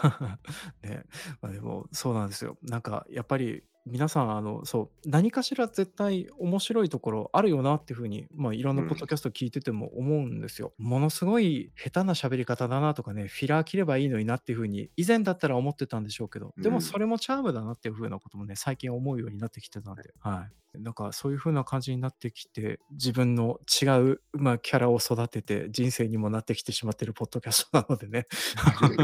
[0.84, 1.04] ね。
[1.42, 2.58] まあ、でもそうなんですよ。
[2.64, 8.90] なんかやっぱり皆さんあのそう何かしら絶対面白いところあるよなっていうふうに、まあ、いろんなうん。
[8.90, 10.74] ポッドキャスト聞いてても思うんですよ。
[10.78, 16.76] ものすごい下手な喋り方だなとかねフィラー切ればいいのになっていうふうに以前だったら思ってたんでしょうけどでうん。
[16.76, 28.26] もそれもチャームだなっていうふうなこともね最近思うようになってきてたんで、はい、なんかそういうふうな感じになってきて自分の違う、まあ、キャラを育てて人生にもなってきてしまってるポッドキャストなのでね。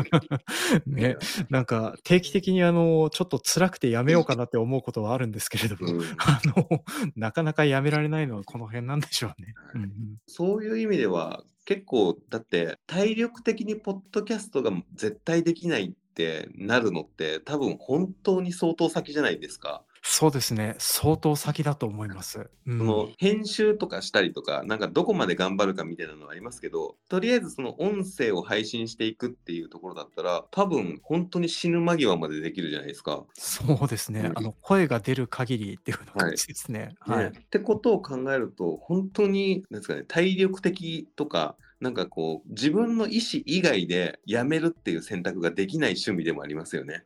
[0.88, 1.18] ね
[1.50, 6.84] なんか定期的にあのちょっと辛くてやめようかなって思うことはあるんですけれども、うんあの
[7.16, 9.54] なかなかやめられないのはこの辺なんでしょうね。
[9.76, 9.92] うんうん
[10.28, 19.84] そういう意味では結構だって体力的にポッドキャストが絶対できないってなるのって多分本当に相当先じゃないですか。
[20.10, 22.50] そうですね相当先だと思います。
[22.66, 33.26] うんその編集とかしたりとかなんかどこまで頑張るかみたいなのはありますけどとりあえずその音声を配信していくっていうところだったら多分本当に死ぬ間際までできるじゃないですか。
[33.34, 36.96] そうですね、うんあの声が出る限りっていうような感じですね。
[37.00, 47.04] はいねってことを考えると本当になんですか、ね、体力的とかなんかこう自分の意思以外でやめるっていう選択ができない趣味でもありますよね。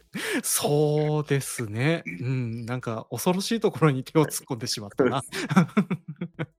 [0.42, 5.22] そうですね、うん、なんか恐ろしいところに手を突っ込んでしまったな。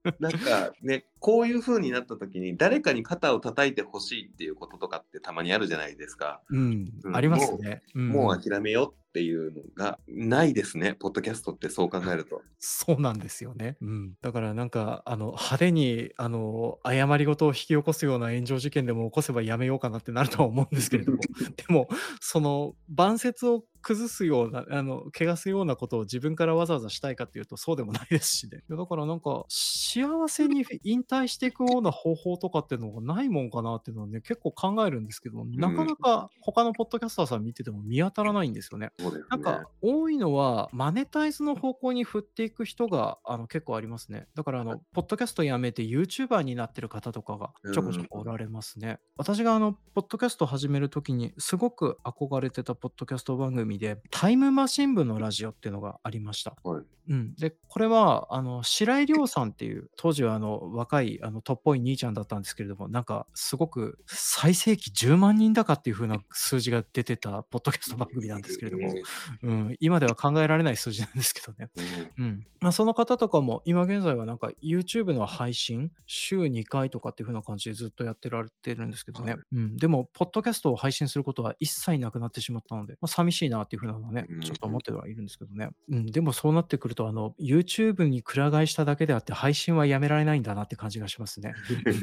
[0.19, 6.41] なんかねこういう風になった時に誰かに肩を叩いてほしいっていうこととかってたまにあるじゃないですか。
[6.49, 7.83] うんう、んありますね。
[7.95, 12.41] んもう諦めようっていうのがないですね、ポッドキャストってそう考えると。
[12.57, 13.77] そうなんですよね。
[13.79, 21.19] うん、だからなんかあの派手にあの誤り事を引き起こすような炎上事件でも起こせばやめようかなってなるとは思うんですけれども
[21.55, 21.87] でも
[22.19, 38.91] その晩節を崩すような あの汚すようなことを自分からわざわざしたいかっていうとそうでもないですしねだからなんか幸せに引退していくような方法とかっていうのがないもんかなっていうのはね結構考えるんですけどなかなか他のポッドキャスターさん見てても見当たらないんですよね。
[38.99, 39.27] そうですね。
[39.29, 44.27] なんか多いのはマネタイズの方向に振っていく人があの結構ありますね。
[44.35, 48.99] だからあの、ポッドキャストやめて YouTuber になってる方とかがちょこちょこおられますね。
[49.17, 56.55] 私があの、ポッドキャスト始めるときにすごく憧れてたポッドキャスト番組でタイムマシン部のラジオっていうのがありました。
[56.63, 56.83] はい。
[57.09, 68.93] うん、でこれはあの白井亮さんっていう当時はあの若いあのトップっぽい兄ちゃんだったんですけれどもなんかすごく最盛期10万人だかっていう風な数字が出てたポッドキャスト番組なんですけれども、
[69.43, 71.69] うん、今では考えられない数字なんですけどね、
[72.17, 72.25] うん。
[72.25, 72.47] うん。
[72.59, 79.41] まあ、その方とかも今現在はなんか YouTube の配信週2回とかっていう風な感じでずっとやってられてるんですけどね、はい。
[79.53, 91.53] うん、でもポッドキャストを配信することは一切なくなってしまったので、まあ、寂しいなっていう風なのはねうんちょっと思ってはいるんですけどね、うん、でもそうなってくるとあの YouTube にくら替えしただけであって配信はやめられないんだなって感じがしますね。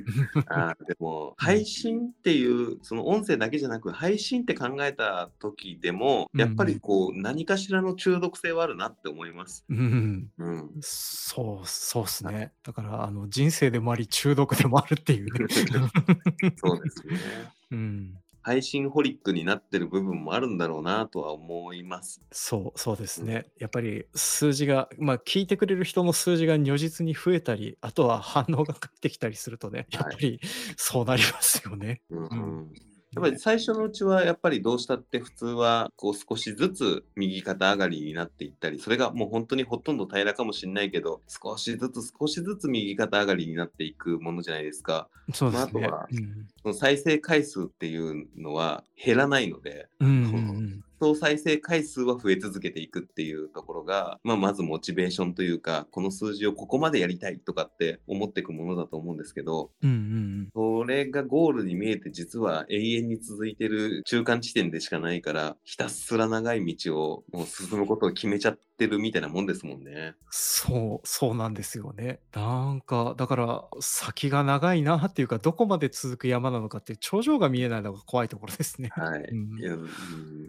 [0.48, 9.64] あーでも配信っていうその音声だけじゃなく配信って考えた時でもやっぱりこう何かしらの中毒性はあるなって思います。
[9.68, 12.52] うんうん、そう、そうですね。
[12.62, 15.46] だから、あの、人生でもあり、中毒でもあるっていうね。
[16.56, 17.18] そうですね。
[17.72, 18.14] うん。
[18.42, 22.22] 配信ホリックになってる部分もあるんだろうなとは思います。
[22.32, 23.50] そう、そうですね。
[23.58, 30.40] やっぱり数字が、まあ、聞いてくれる人の数字が如実に増えたり、あとは反応が返ってきたりするとね、やっぱり
[30.76, 32.02] そうなりますよね。
[32.10, 45.08] うんうんやっぱり最初のうちはやっぱりどうしたって普通はこう少しずつ右肩上がりになっていったりそれがもう本当にほとんど平らかもしれないけど少しずつ少しずつ右肩上がりになっていくものじゃないですか。
[45.32, 45.80] そうですね。
[45.80, 70.14] まああとはうんその再生回数っていうのは減らないので、うんうんうん総再生回数は増え続けていくっていうところが、まあ、まずモチベーションというかこの数字をここまでやりたいとかって思っていくものだと思うんですけどうんうんそれがゴールに見えて実は永遠に続いてる中間地点でしかないからひたすら長い道をもう進むことを決めちゃってるみたいなもんですもんね。
[70.30, 72.20] そう、そうなんですよね。
[72.32, 78.90] なんか、だから先が長いなっていうか、どこまで続く山なのかって頂上が見えないのが怖いところですね。
[78.92, 79.22] はい。
[79.22, 79.90] うんいやうん、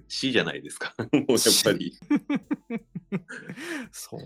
[0.08, 0.94] 死じゃないですか。
[1.12, 1.94] もうやっぱり。
[3.92, 4.22] そう、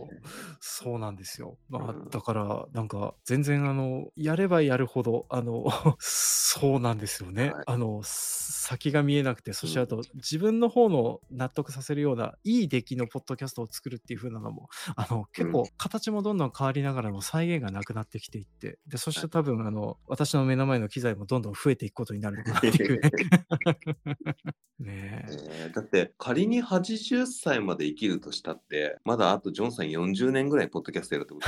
[0.60, 1.58] そうなんですよ。
[1.70, 5.66] まあ、うんだから、なんか、全然、あの、やればやるほど、あの、
[6.00, 7.52] そうなんですよね。
[7.52, 23.10] はいあの、先が見えなくて、そしてうんあと、自分の方の納得させるような、いい出来のポッドキャストを作るっていう風なのも、あの、結構、形もどんどん変わりながらも再現がなくなってきていって、で、そして多分、あの、私の目の前の機材もどんどん増えていくことになるのかなっていうね。
[24.80, 25.32] ねえ。
[25.66, 31.48] えーだって仮に80歳まで生きるとしたってまだあとジョンさん40年ぐらいポッドキャストやるってこと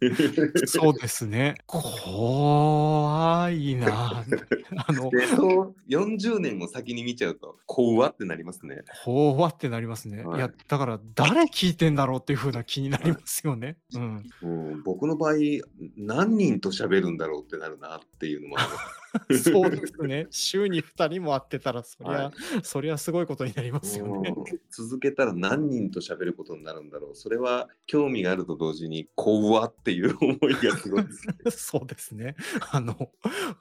[0.66, 1.56] そうですね。
[1.66, 4.22] 怖いな。
[4.86, 8.82] あの、でそう40年を先に見ちゃうと怖ってなりますね。
[9.04, 10.22] 怖ってなりますね。
[10.22, 13.76] はいいや、だから誰聞いてんだろうっていう風な気になりますよね。
[13.94, 14.30] うん。
[14.42, 15.34] うん、僕の場合
[15.96, 18.68] 何人と喋るんだろうってなるなっていうのもある
[19.42, 20.26] そうですね。
[20.30, 22.32] 週に2人も会ってたら、そりゃ、はい
[22.62, 24.34] そりゃすごいことになりますよね。
[24.36, 31.34] うん続けたら何人と喋ることになるんだろうそれは興味があると同時に怖っていう思いがすごいですね。
[31.50, 32.36] そうですね。
[32.70, 33.10] あの、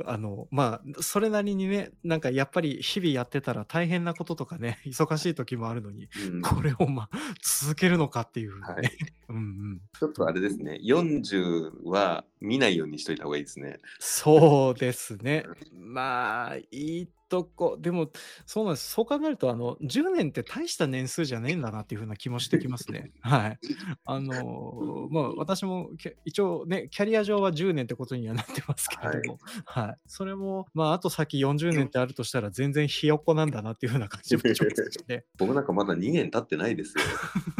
[0.06, 8.62] あの、まあ、それなりにね、なんかやっぱり日々やってたら大変なこととかね、忙しい時もあるのに、うんこれをまあ、続けるのかっていうね。
[8.62, 8.92] はい
[9.30, 9.82] うんうん。
[10.00, 13.80] ちょっとあれですね40は見ないようにしといた方がいいですね。
[14.00, 15.37] そうですね。
[15.74, 18.12] まあ、いいとこ、でも、
[18.46, 18.92] そうなんです。
[18.92, 23.12] そう考えると、あの、10年って大した年数じゃねえんだなっていう風な気もしてきますね。
[23.22, 23.60] はい。
[24.06, 29.98] あの、 まあ、私もけ一応ね、キャリア上は10年ってことにはなってますけれども、はい。
[30.08, 35.26] それも、まあ、あと先40年ってあるとしたら、全然ひよっこなんだなっていう風な感じもしますしね。
[35.38, 37.04] 僕なんかまだ2年経ってないですよ。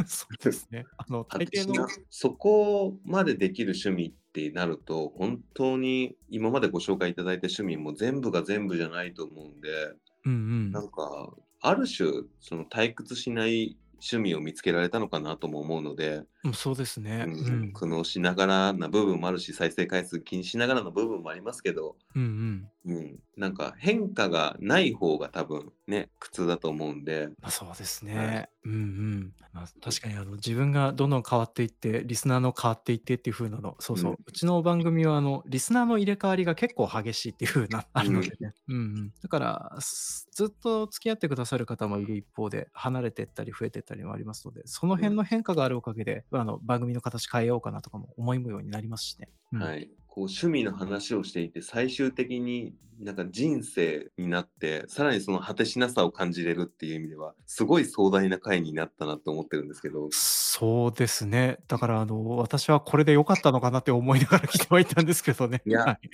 [0.06, 0.86] そうですね。
[0.98, 9.94] あの、大抵の、そこまでできる趣味ってなると本当に今までご紹介いただいた趣味も全部が全部じゃないと思うんで
[10.26, 10.72] うんうん。
[10.72, 17.26] なんかある種その退屈しない趣味を見つけられたのかなとも思うので、うんそうですね。
[17.28, 17.74] ううんん。
[17.74, 22.94] 苦悩しながらな部分もあるし再生回数気にしながらの部分もありますけど、うんうん。
[22.96, 28.50] うん、なんか変化がない方が多分ね苦痛だと思うんで、まあ、そうですはね。
[28.64, 29.34] うんうん。
[29.54, 34.12] まあ、確かにあの自分がどんどん変わっていって、リスナーの変わっていってっていう風なの、そうそう。
[34.14, 38.54] ううんちの番組はあのリスナーの入れ替わりが結構激しいっていう風な、あるのでね。
[38.68, 39.14] うんうん。
[39.22, 49.30] だから、すずっと付き合ってくださる方もいる一方で、離れてったり増えてったりもありますので、その辺の変化があるおかげで、あの番組の形変えようかなとかも思いもようになりますしね。
[49.54, 61.60] うんはい、こう趣味の話をしていて最終的になんか人生になってさらにその果てしなさを感じれるっていう意味ではすごい壮大な回になったなと思ってるんですけどそうですね。
[61.68, 65.62] だから、あの、私はこれで良かったのかなって思いながら来てはいたんですけどね。
[65.68, 66.10] いやはい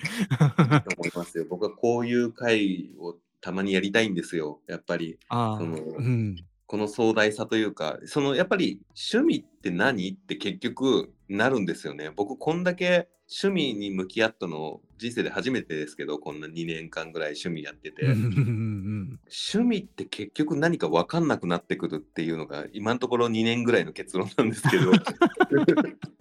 [0.83, 6.35] と思いますよ僕はこういう回をたまにやりたいんですよやっぱり ああ、そのうん。
[6.73, 8.81] この壮大さというかそのやっぱり
[9.13, 10.09] 趣味って何？
[10.09, 12.09] って結局なるんですよね。
[12.09, 18.05] 僕こんだけ趣味に向き合ったの人生で初めてですけどこんな2年間ぐらい趣味やってて。
[18.05, 24.91] 趣味って結局何か分かんなくなってくるっていうのが今のところ2年ぐらいの結論なんですけど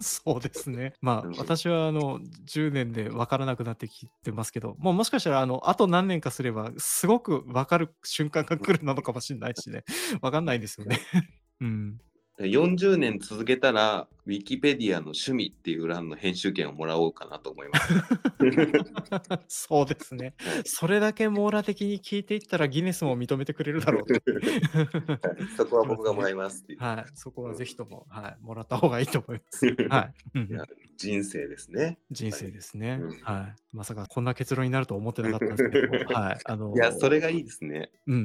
[0.01, 0.93] そうですね。
[1.01, 9.83] まあ、うん私はあの10年で分からなくなってきてますけど、もうもしかしたらあのあと何年かすれば、すごく分かる瞬間が来るなのかもしれないしね、
[10.21, 10.99] 分かんないですよね。
[11.61, 12.01] うん、
[12.39, 17.93] 40年続けたらウィキペディアの趣味っていう欄の編集権をもらおうかなと思います。
[19.47, 20.33] そうですね。
[20.39, 24.19] はいそれだけ網羅的に聞いていったらギネスも認めてくれるだろうと。
[25.57, 29.65] そこは僕がもらいますっていうはい、そこはぜひとも、はい、もらった方がいいと思います。
[29.89, 30.37] はい、
[30.97, 31.99] 人生ですね。
[32.11, 33.55] 人生ですね、うんはい。
[33.71, 36.39] まさかこんな結論になると思ってなかったんですけども、はい。
[36.45, 37.91] あのいやそれがいいですね。
[38.07, 38.17] うんう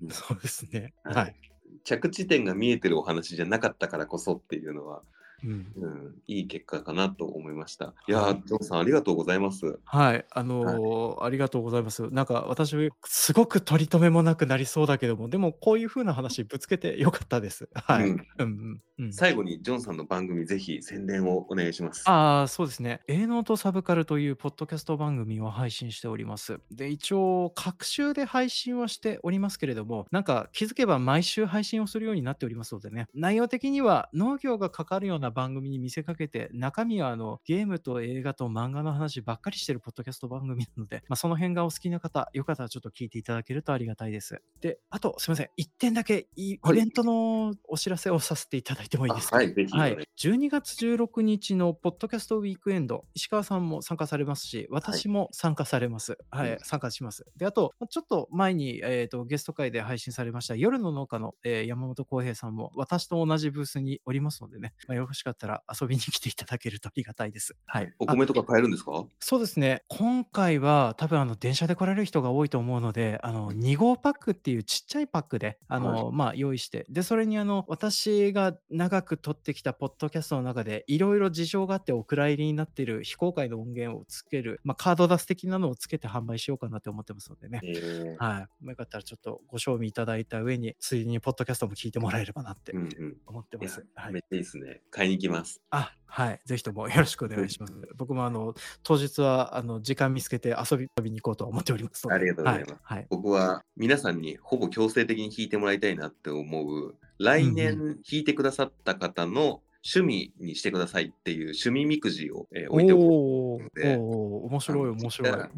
[0.00, 0.94] うんん、そうですね。
[1.04, 1.49] はいはい。
[1.84, 5.02] 着地点が見えてるお話じゃなかったからこそっていうのは
[5.42, 5.76] うん。
[5.76, 7.94] うん、いい結果かなと思いました。
[8.06, 9.80] いやー、ジョンさんありがとうございます。
[9.84, 12.08] はい、あのーありがとうございます。
[12.10, 17.68] なんか私、すごく取り留めもなくなりそうだけども、でもこういう風な話ぶつけてよかったです。
[17.74, 18.10] はい。
[18.10, 19.18] ううんん、うん、うん。
[19.18, 22.12] 最後にジョンさんの番組ぜひ宣伝をお願いします。
[22.12, 23.02] ああ、そうですね。
[23.08, 26.60] 営農とサブカルというポッドキャスト番組を配信しております。
[26.70, 44.42] で、一応、各週で配信はしておりますけれども、なんか気づけば毎週配信をするようになっておりますのでね、内容的には農業がかかるような番組に見せかけて、中身はあのゲームと映画と漫画の話ばっかりしてるポッドキャスト番組なので、 まあ、その辺がお好きな方、よかったらちょっと聞いていただけるとありがたいです。
[44.60, 49.36] で、あと、すみません、一点だけイベントのお知らせをさせていただいてもいいですか？
[49.36, 49.92] あはい、はい。
[49.92, 56.18] お願い、12月16日のポッドキャストウィークエンド、石川さんも参加されますし、私も参加されます。
[56.30, 56.58] はい、うん。
[56.60, 57.24] 参加します。
[57.36, 67.56] で、あと、ちょっと前に、えー、とゲスト会で配信されました夜の農家の、えー山本浩平さんも私と同じブースにおりますのでね、まあ、よろしかったら遊びに来ていただけるとありがたいです。
[67.66, 67.86] はい。
[67.86, 69.04] あお米とか買えるんですか？
[69.20, 69.82] そうですね。
[69.88, 87.60] 今回は多分あの電車で来られる人が多いと思うので、あの2号パックっていうちっちゃいパックであの、まあ用意して、でそれにあの私が長く撮ってきたポッドキャストの中でいろいろ事情があってお蔵入りになっている非公開の音源をつける、まあカードダス的なのをつけて販売しようかなって思ってますのでね。
[87.64, 88.66] えーはい。
[88.68, 93.16] よかったらちょっとご賞味いただいた上に、ついでにポッドキャストも聞いてもらえればなってうんうん。
[93.26, 93.86] 思ってます。
[93.94, 94.82] はいめっちゃいいですね。
[94.90, 95.60] 買いに行きます。
[95.70, 96.40] あ、はい。
[96.44, 97.72] ぜひともよろしくお願いします。
[97.96, 102.06] 僕もあの、当日はあの時間見つけて遊び遊びに行こうと思っております。
[102.10, 102.98] ありがとうございますはい。
[102.98, 103.06] はい。
[103.10, 113.02] 僕は皆さんにほぼ強制的に弾いてもらいたいなって思う、来うん年弾いてくださった方の趣味にしてくださいっていう趣味みくじを、えー置いておく。
[113.02, 115.32] おーで面白い面白い。
[115.32, 115.48] 弾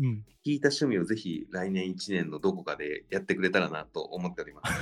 [0.45, 4.73] いた趣味をぜひ来年1年のどこかでやってくれたらなと思っております。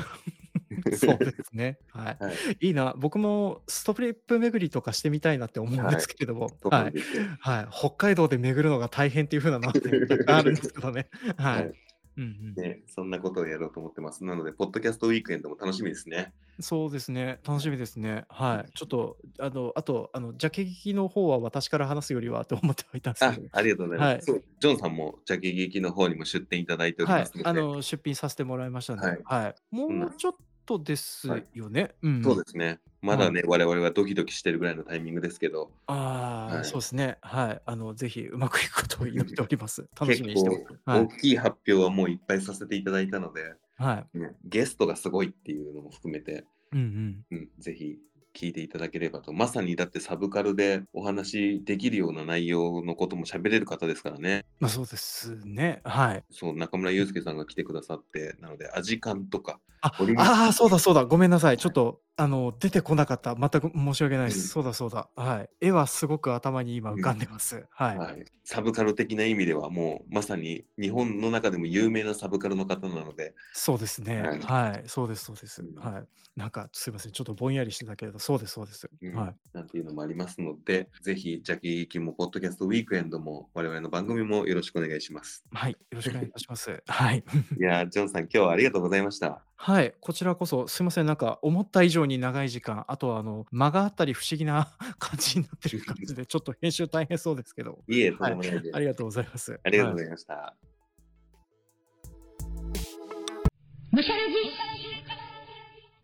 [0.97, 1.79] そうですね。
[1.89, 2.25] はい。
[2.25, 2.35] はい。
[2.61, 2.95] いいな。
[2.97, 6.51] 僕もストリップ巡りとかしてみたいなって思うんですけれども。
[6.65, 6.85] は。
[6.85, 7.69] ないんですよはい。
[7.71, 11.09] 北海道で巡るのが大変っていう風なのはねたくさんあるんですけどね。
[11.37, 11.91] は はいい。
[12.17, 12.63] うんうん。
[12.63, 14.25] ね、そんなことをやろうと思ってます。
[14.25, 16.33] なので、ポッドキャストウィークエンドも楽しみですね。
[16.61, 17.41] そうですね。
[17.47, 18.25] 楽しみですね。
[18.29, 18.73] はい。
[18.73, 23.49] ちょっと、あの、あと、あの、ジャケ劇の方は私から話すよりはと思ってはいたんですあけど。
[23.53, 24.31] ありがとうございます。
[24.31, 27.43] はいそうジョンさんも、ジャケ劇の方にも出展いただいておりはいますの。
[27.45, 29.01] で、あの、出品させてもらいましたね。
[29.01, 29.55] はいはい。
[29.75, 30.35] もうんうちょっ
[30.79, 31.95] とですはいよね。
[32.03, 32.23] うん。
[32.23, 32.81] そうですね。
[33.03, 37.19] まだね、我々はドキドキしてるぐらいのタイミングですけど、ああ、はいそうですね。
[37.23, 37.63] はい。
[37.65, 39.89] あの、ぜひうまくいくことを祈っております。
[39.99, 40.65] 楽しみにしてます。
[40.85, 41.09] は大い。
[41.19, 44.19] きい発表はもういっぱいさせていただいたので、はい。
[44.19, 47.25] ねゲストがすごいっていうのも含めて、うんうん。
[47.31, 47.99] うん、ぜひ
[48.35, 49.33] 聞いていただければと。
[49.33, 54.45] まさにだってサブカルでお話できるような内容のことも喋れる方ですからね。
[54.61, 55.81] まあそうですね。
[55.85, 56.25] はい。
[56.31, 61.05] そう、中村祐介さんが来てくださって、なので、アジカンとか、ああー、そうだそうだ。
[61.07, 61.59] ごめんなさい。
[61.59, 63.35] ちょっと、あの、出てこなかった。
[63.35, 64.49] 全く申し訳ないでうんす。
[64.49, 65.09] そうだそうだ。
[65.17, 65.51] はい。
[65.63, 67.67] 絵はすごく頭に今浮かんでます。
[67.71, 67.99] はい。
[67.99, 74.21] はい、サブカル的な意味ではもうまさに日本の中でも有名なサブカルの方なので、そうですね。
[74.21, 74.85] はいはい。
[74.87, 75.75] そうです、そうですうん。
[75.77, 76.05] はい。
[76.37, 77.13] なんか、すいません。
[77.13, 78.89] ちょっとぼんやりしてたけれど、そうです、そうです。
[79.03, 79.37] うんはい。
[79.53, 85.45] なんていうのもありますので、ぜひ、ジャケ劇も、ポッドキャストウィークエンドも、我々の番組もよろしくお願いします。
[85.53, 85.73] はい。
[85.73, 86.83] よろしくお願いいたします。
[86.87, 87.25] はい。
[87.59, 89.43] いやー、ジョンさん、今日はありがとうございました。
[89.63, 89.95] はい。
[90.01, 91.07] こちらこそ、すいません。
[91.07, 98.75] なんか、思った以上に長い時間、あとは、あの、間があったり不思議な 感じになってる感じで、 ちょっと編集大変そうですけど、いいえ、とんでもないです。
[98.75, 99.61] ありがとうございます。
[99.63, 100.57] ありがとうごはいざいました。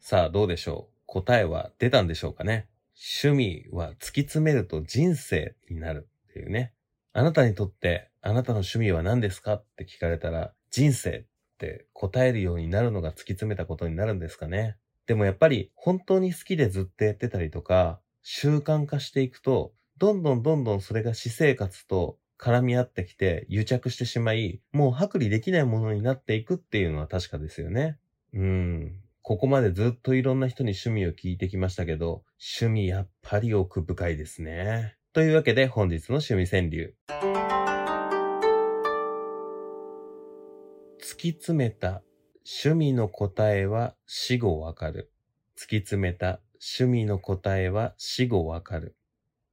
[0.01, 2.69] さあ、どうでしょう答えは出たんでしょうかね
[3.19, 6.75] 趣味は突き詰めると人生になるっていうね。
[7.15, 11.25] あなたにとって、あなたの趣味は何ですかって聞かれたら、人生っ
[11.57, 14.77] って答えるようになるのが突き詰めたことになるんですかね
[15.07, 27.99] でもやっぱり本当に好きでずっとやってたりとか、習慣化していくと、どんどんどんどんそれが私生活と絡み合ってきて癒着してしまい、もう剥離できないものになっていくっていうのは確かですよね。
[28.35, 29.01] うん。
[29.23, 32.25] ここまでずっといろんな人に趣味を聞いてきましたけど、
[32.61, 34.97] 趣味やっぱり奥深いですね。
[35.13, 36.97] というわけで本日の趣味川柳。
[41.33, 42.03] き詰めた
[42.63, 45.11] 趣味の答えは死後わかる。
[45.57, 46.41] 突き詰めた
[46.79, 48.97] 趣味の答えは死後わかる。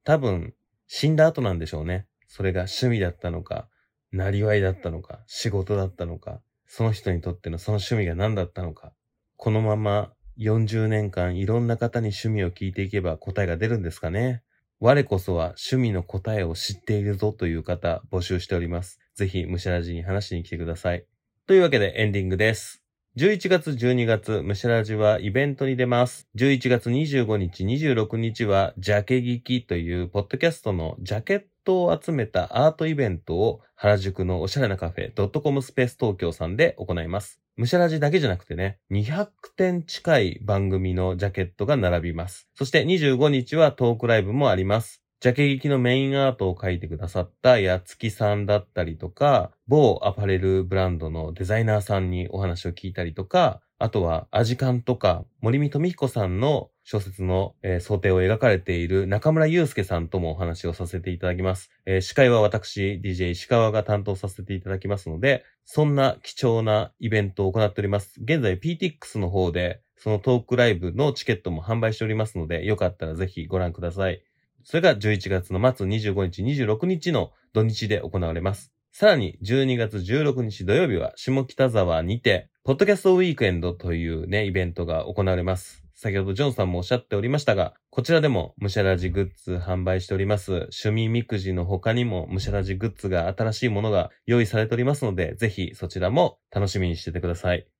[0.03, 0.53] 多分、
[0.87, 2.07] 死んだ後なんでしょうね。
[2.27, 3.67] それが趣味だったのか、
[4.11, 8.93] なりわいだったのか、仕事だったのか、その人にとってのその趣味が何だったのか。
[9.37, 14.43] このまま40年間いろんな方に趣味を聞いていけば答えが出るんですかね。
[14.79, 18.99] 我こそは趣味の答えを知っているぞという方募集しております。
[19.15, 21.05] ぜひ、むしゃらじに話しに来てください。
[21.45, 22.81] というわけでエンディングです。
[23.17, 26.29] 11月12月、ムシャラジはイベントに出ます。
[26.37, 37.41] 11月25日、26日は、ジャケ聞きという、ポッドキャストのジャケットを集めたアートイベントを、原宿のおしゃれなカフェ、ドットコムスペース東京さんで行います。
[37.57, 39.27] ムシャラジだけじゃなくてね、200
[39.57, 42.47] 点近い番組のジャケットが並びます。
[42.55, 45.02] そして25日はトークライブもあります。
[45.23, 61.71] ジャケ劇のメインアートを描いてくださったやつきさんだったりとか、某アパレルブランドのデザイナーさんにお話を聞いたりとか、あとはアジカンとか森見富彦さんの小説の、えー想定を描かれている中村祐介さんともお話をさせていただきます。
[61.85, 68.19] えー司会は私、DJ 石川が担当させていただきますので、そんな貴重なイベントを行っております。
[68.21, 74.21] 現在 PTX の方でそのトークライブのチケットも販売しておりますので、よかったらぜひご覧ください。
[74.63, 78.71] それが11月の末25日、26日の土日で行われます。
[78.91, 85.83] さらに12月16日土曜日は下北沢にて、ポッドキャストウィークエンドというね、イベントが行われます。
[85.95, 90.51] 先ほどジョンさんもおっしゃっておりましたが、こちらでもムシャラジグッズ販売しております。
[90.51, 97.72] 趣味みくじの他にもムシャラジグッズが新しいものが用意されておりますので、ぜひそちらも楽しみにしててください。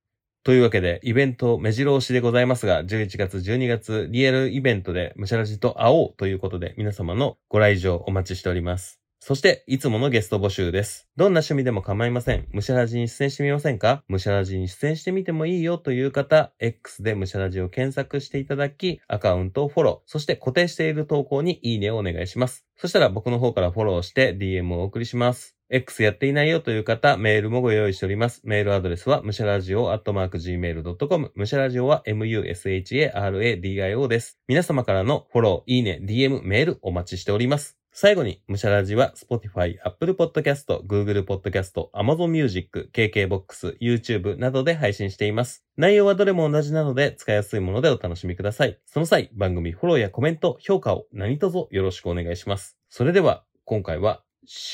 [0.44, 9.03] というわけで、イベント目白押しでございますが、11月、12月、リアルイベントでむしゃらじと会おうということで、皆様のご来場お待ちしております。
[9.26, 11.08] そして、いつものゲスト募集です。
[11.16, 12.46] どんな趣味でも構いません。
[12.52, 14.04] ムシャラジに出演してみませんか？
[14.06, 22.66] ムシャラジに出演してみてもいいよという方、X でムシャラジを検索していただき、アカウントをフォロー、そして固定している投稿にいいねをお願いします。
[22.76, 25.56] そしたら僕の方からフォローして DM をお送りします。
[25.70, 28.42] X やっていないよという方、メールもご用意しております。
[28.44, 31.32] メールアドレスは、むしゃらじお、アットマーク、gmail.com。
[31.34, 34.38] むしゃらじおは、musharadio です。
[34.48, 37.78] 皆様からのフォロー、いいね、DM、メールお待ちしております。
[37.96, 45.64] 最後に、むしゃらじは、Spotify、Apple Podcast、Google Podcast、Amazon Music、KKBOX、YouTube などで配信しています。
[45.76, 48.80] 内容はどれも同じなので、使いやすいものでお楽しみください。
[48.84, 52.76] その際、番組フォローやコメント、評価を何卒よろしくお願いします。
[52.90, 54.24] それでは、今回は、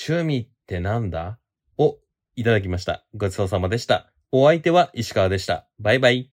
[0.09, 1.39] 趣味ってなんだ？
[1.77, 1.99] を
[2.37, 3.05] いただきました。
[3.15, 4.11] ごちそうさまでした。
[4.33, 5.69] お相手は石川でした。
[5.79, 6.29] バイバイ。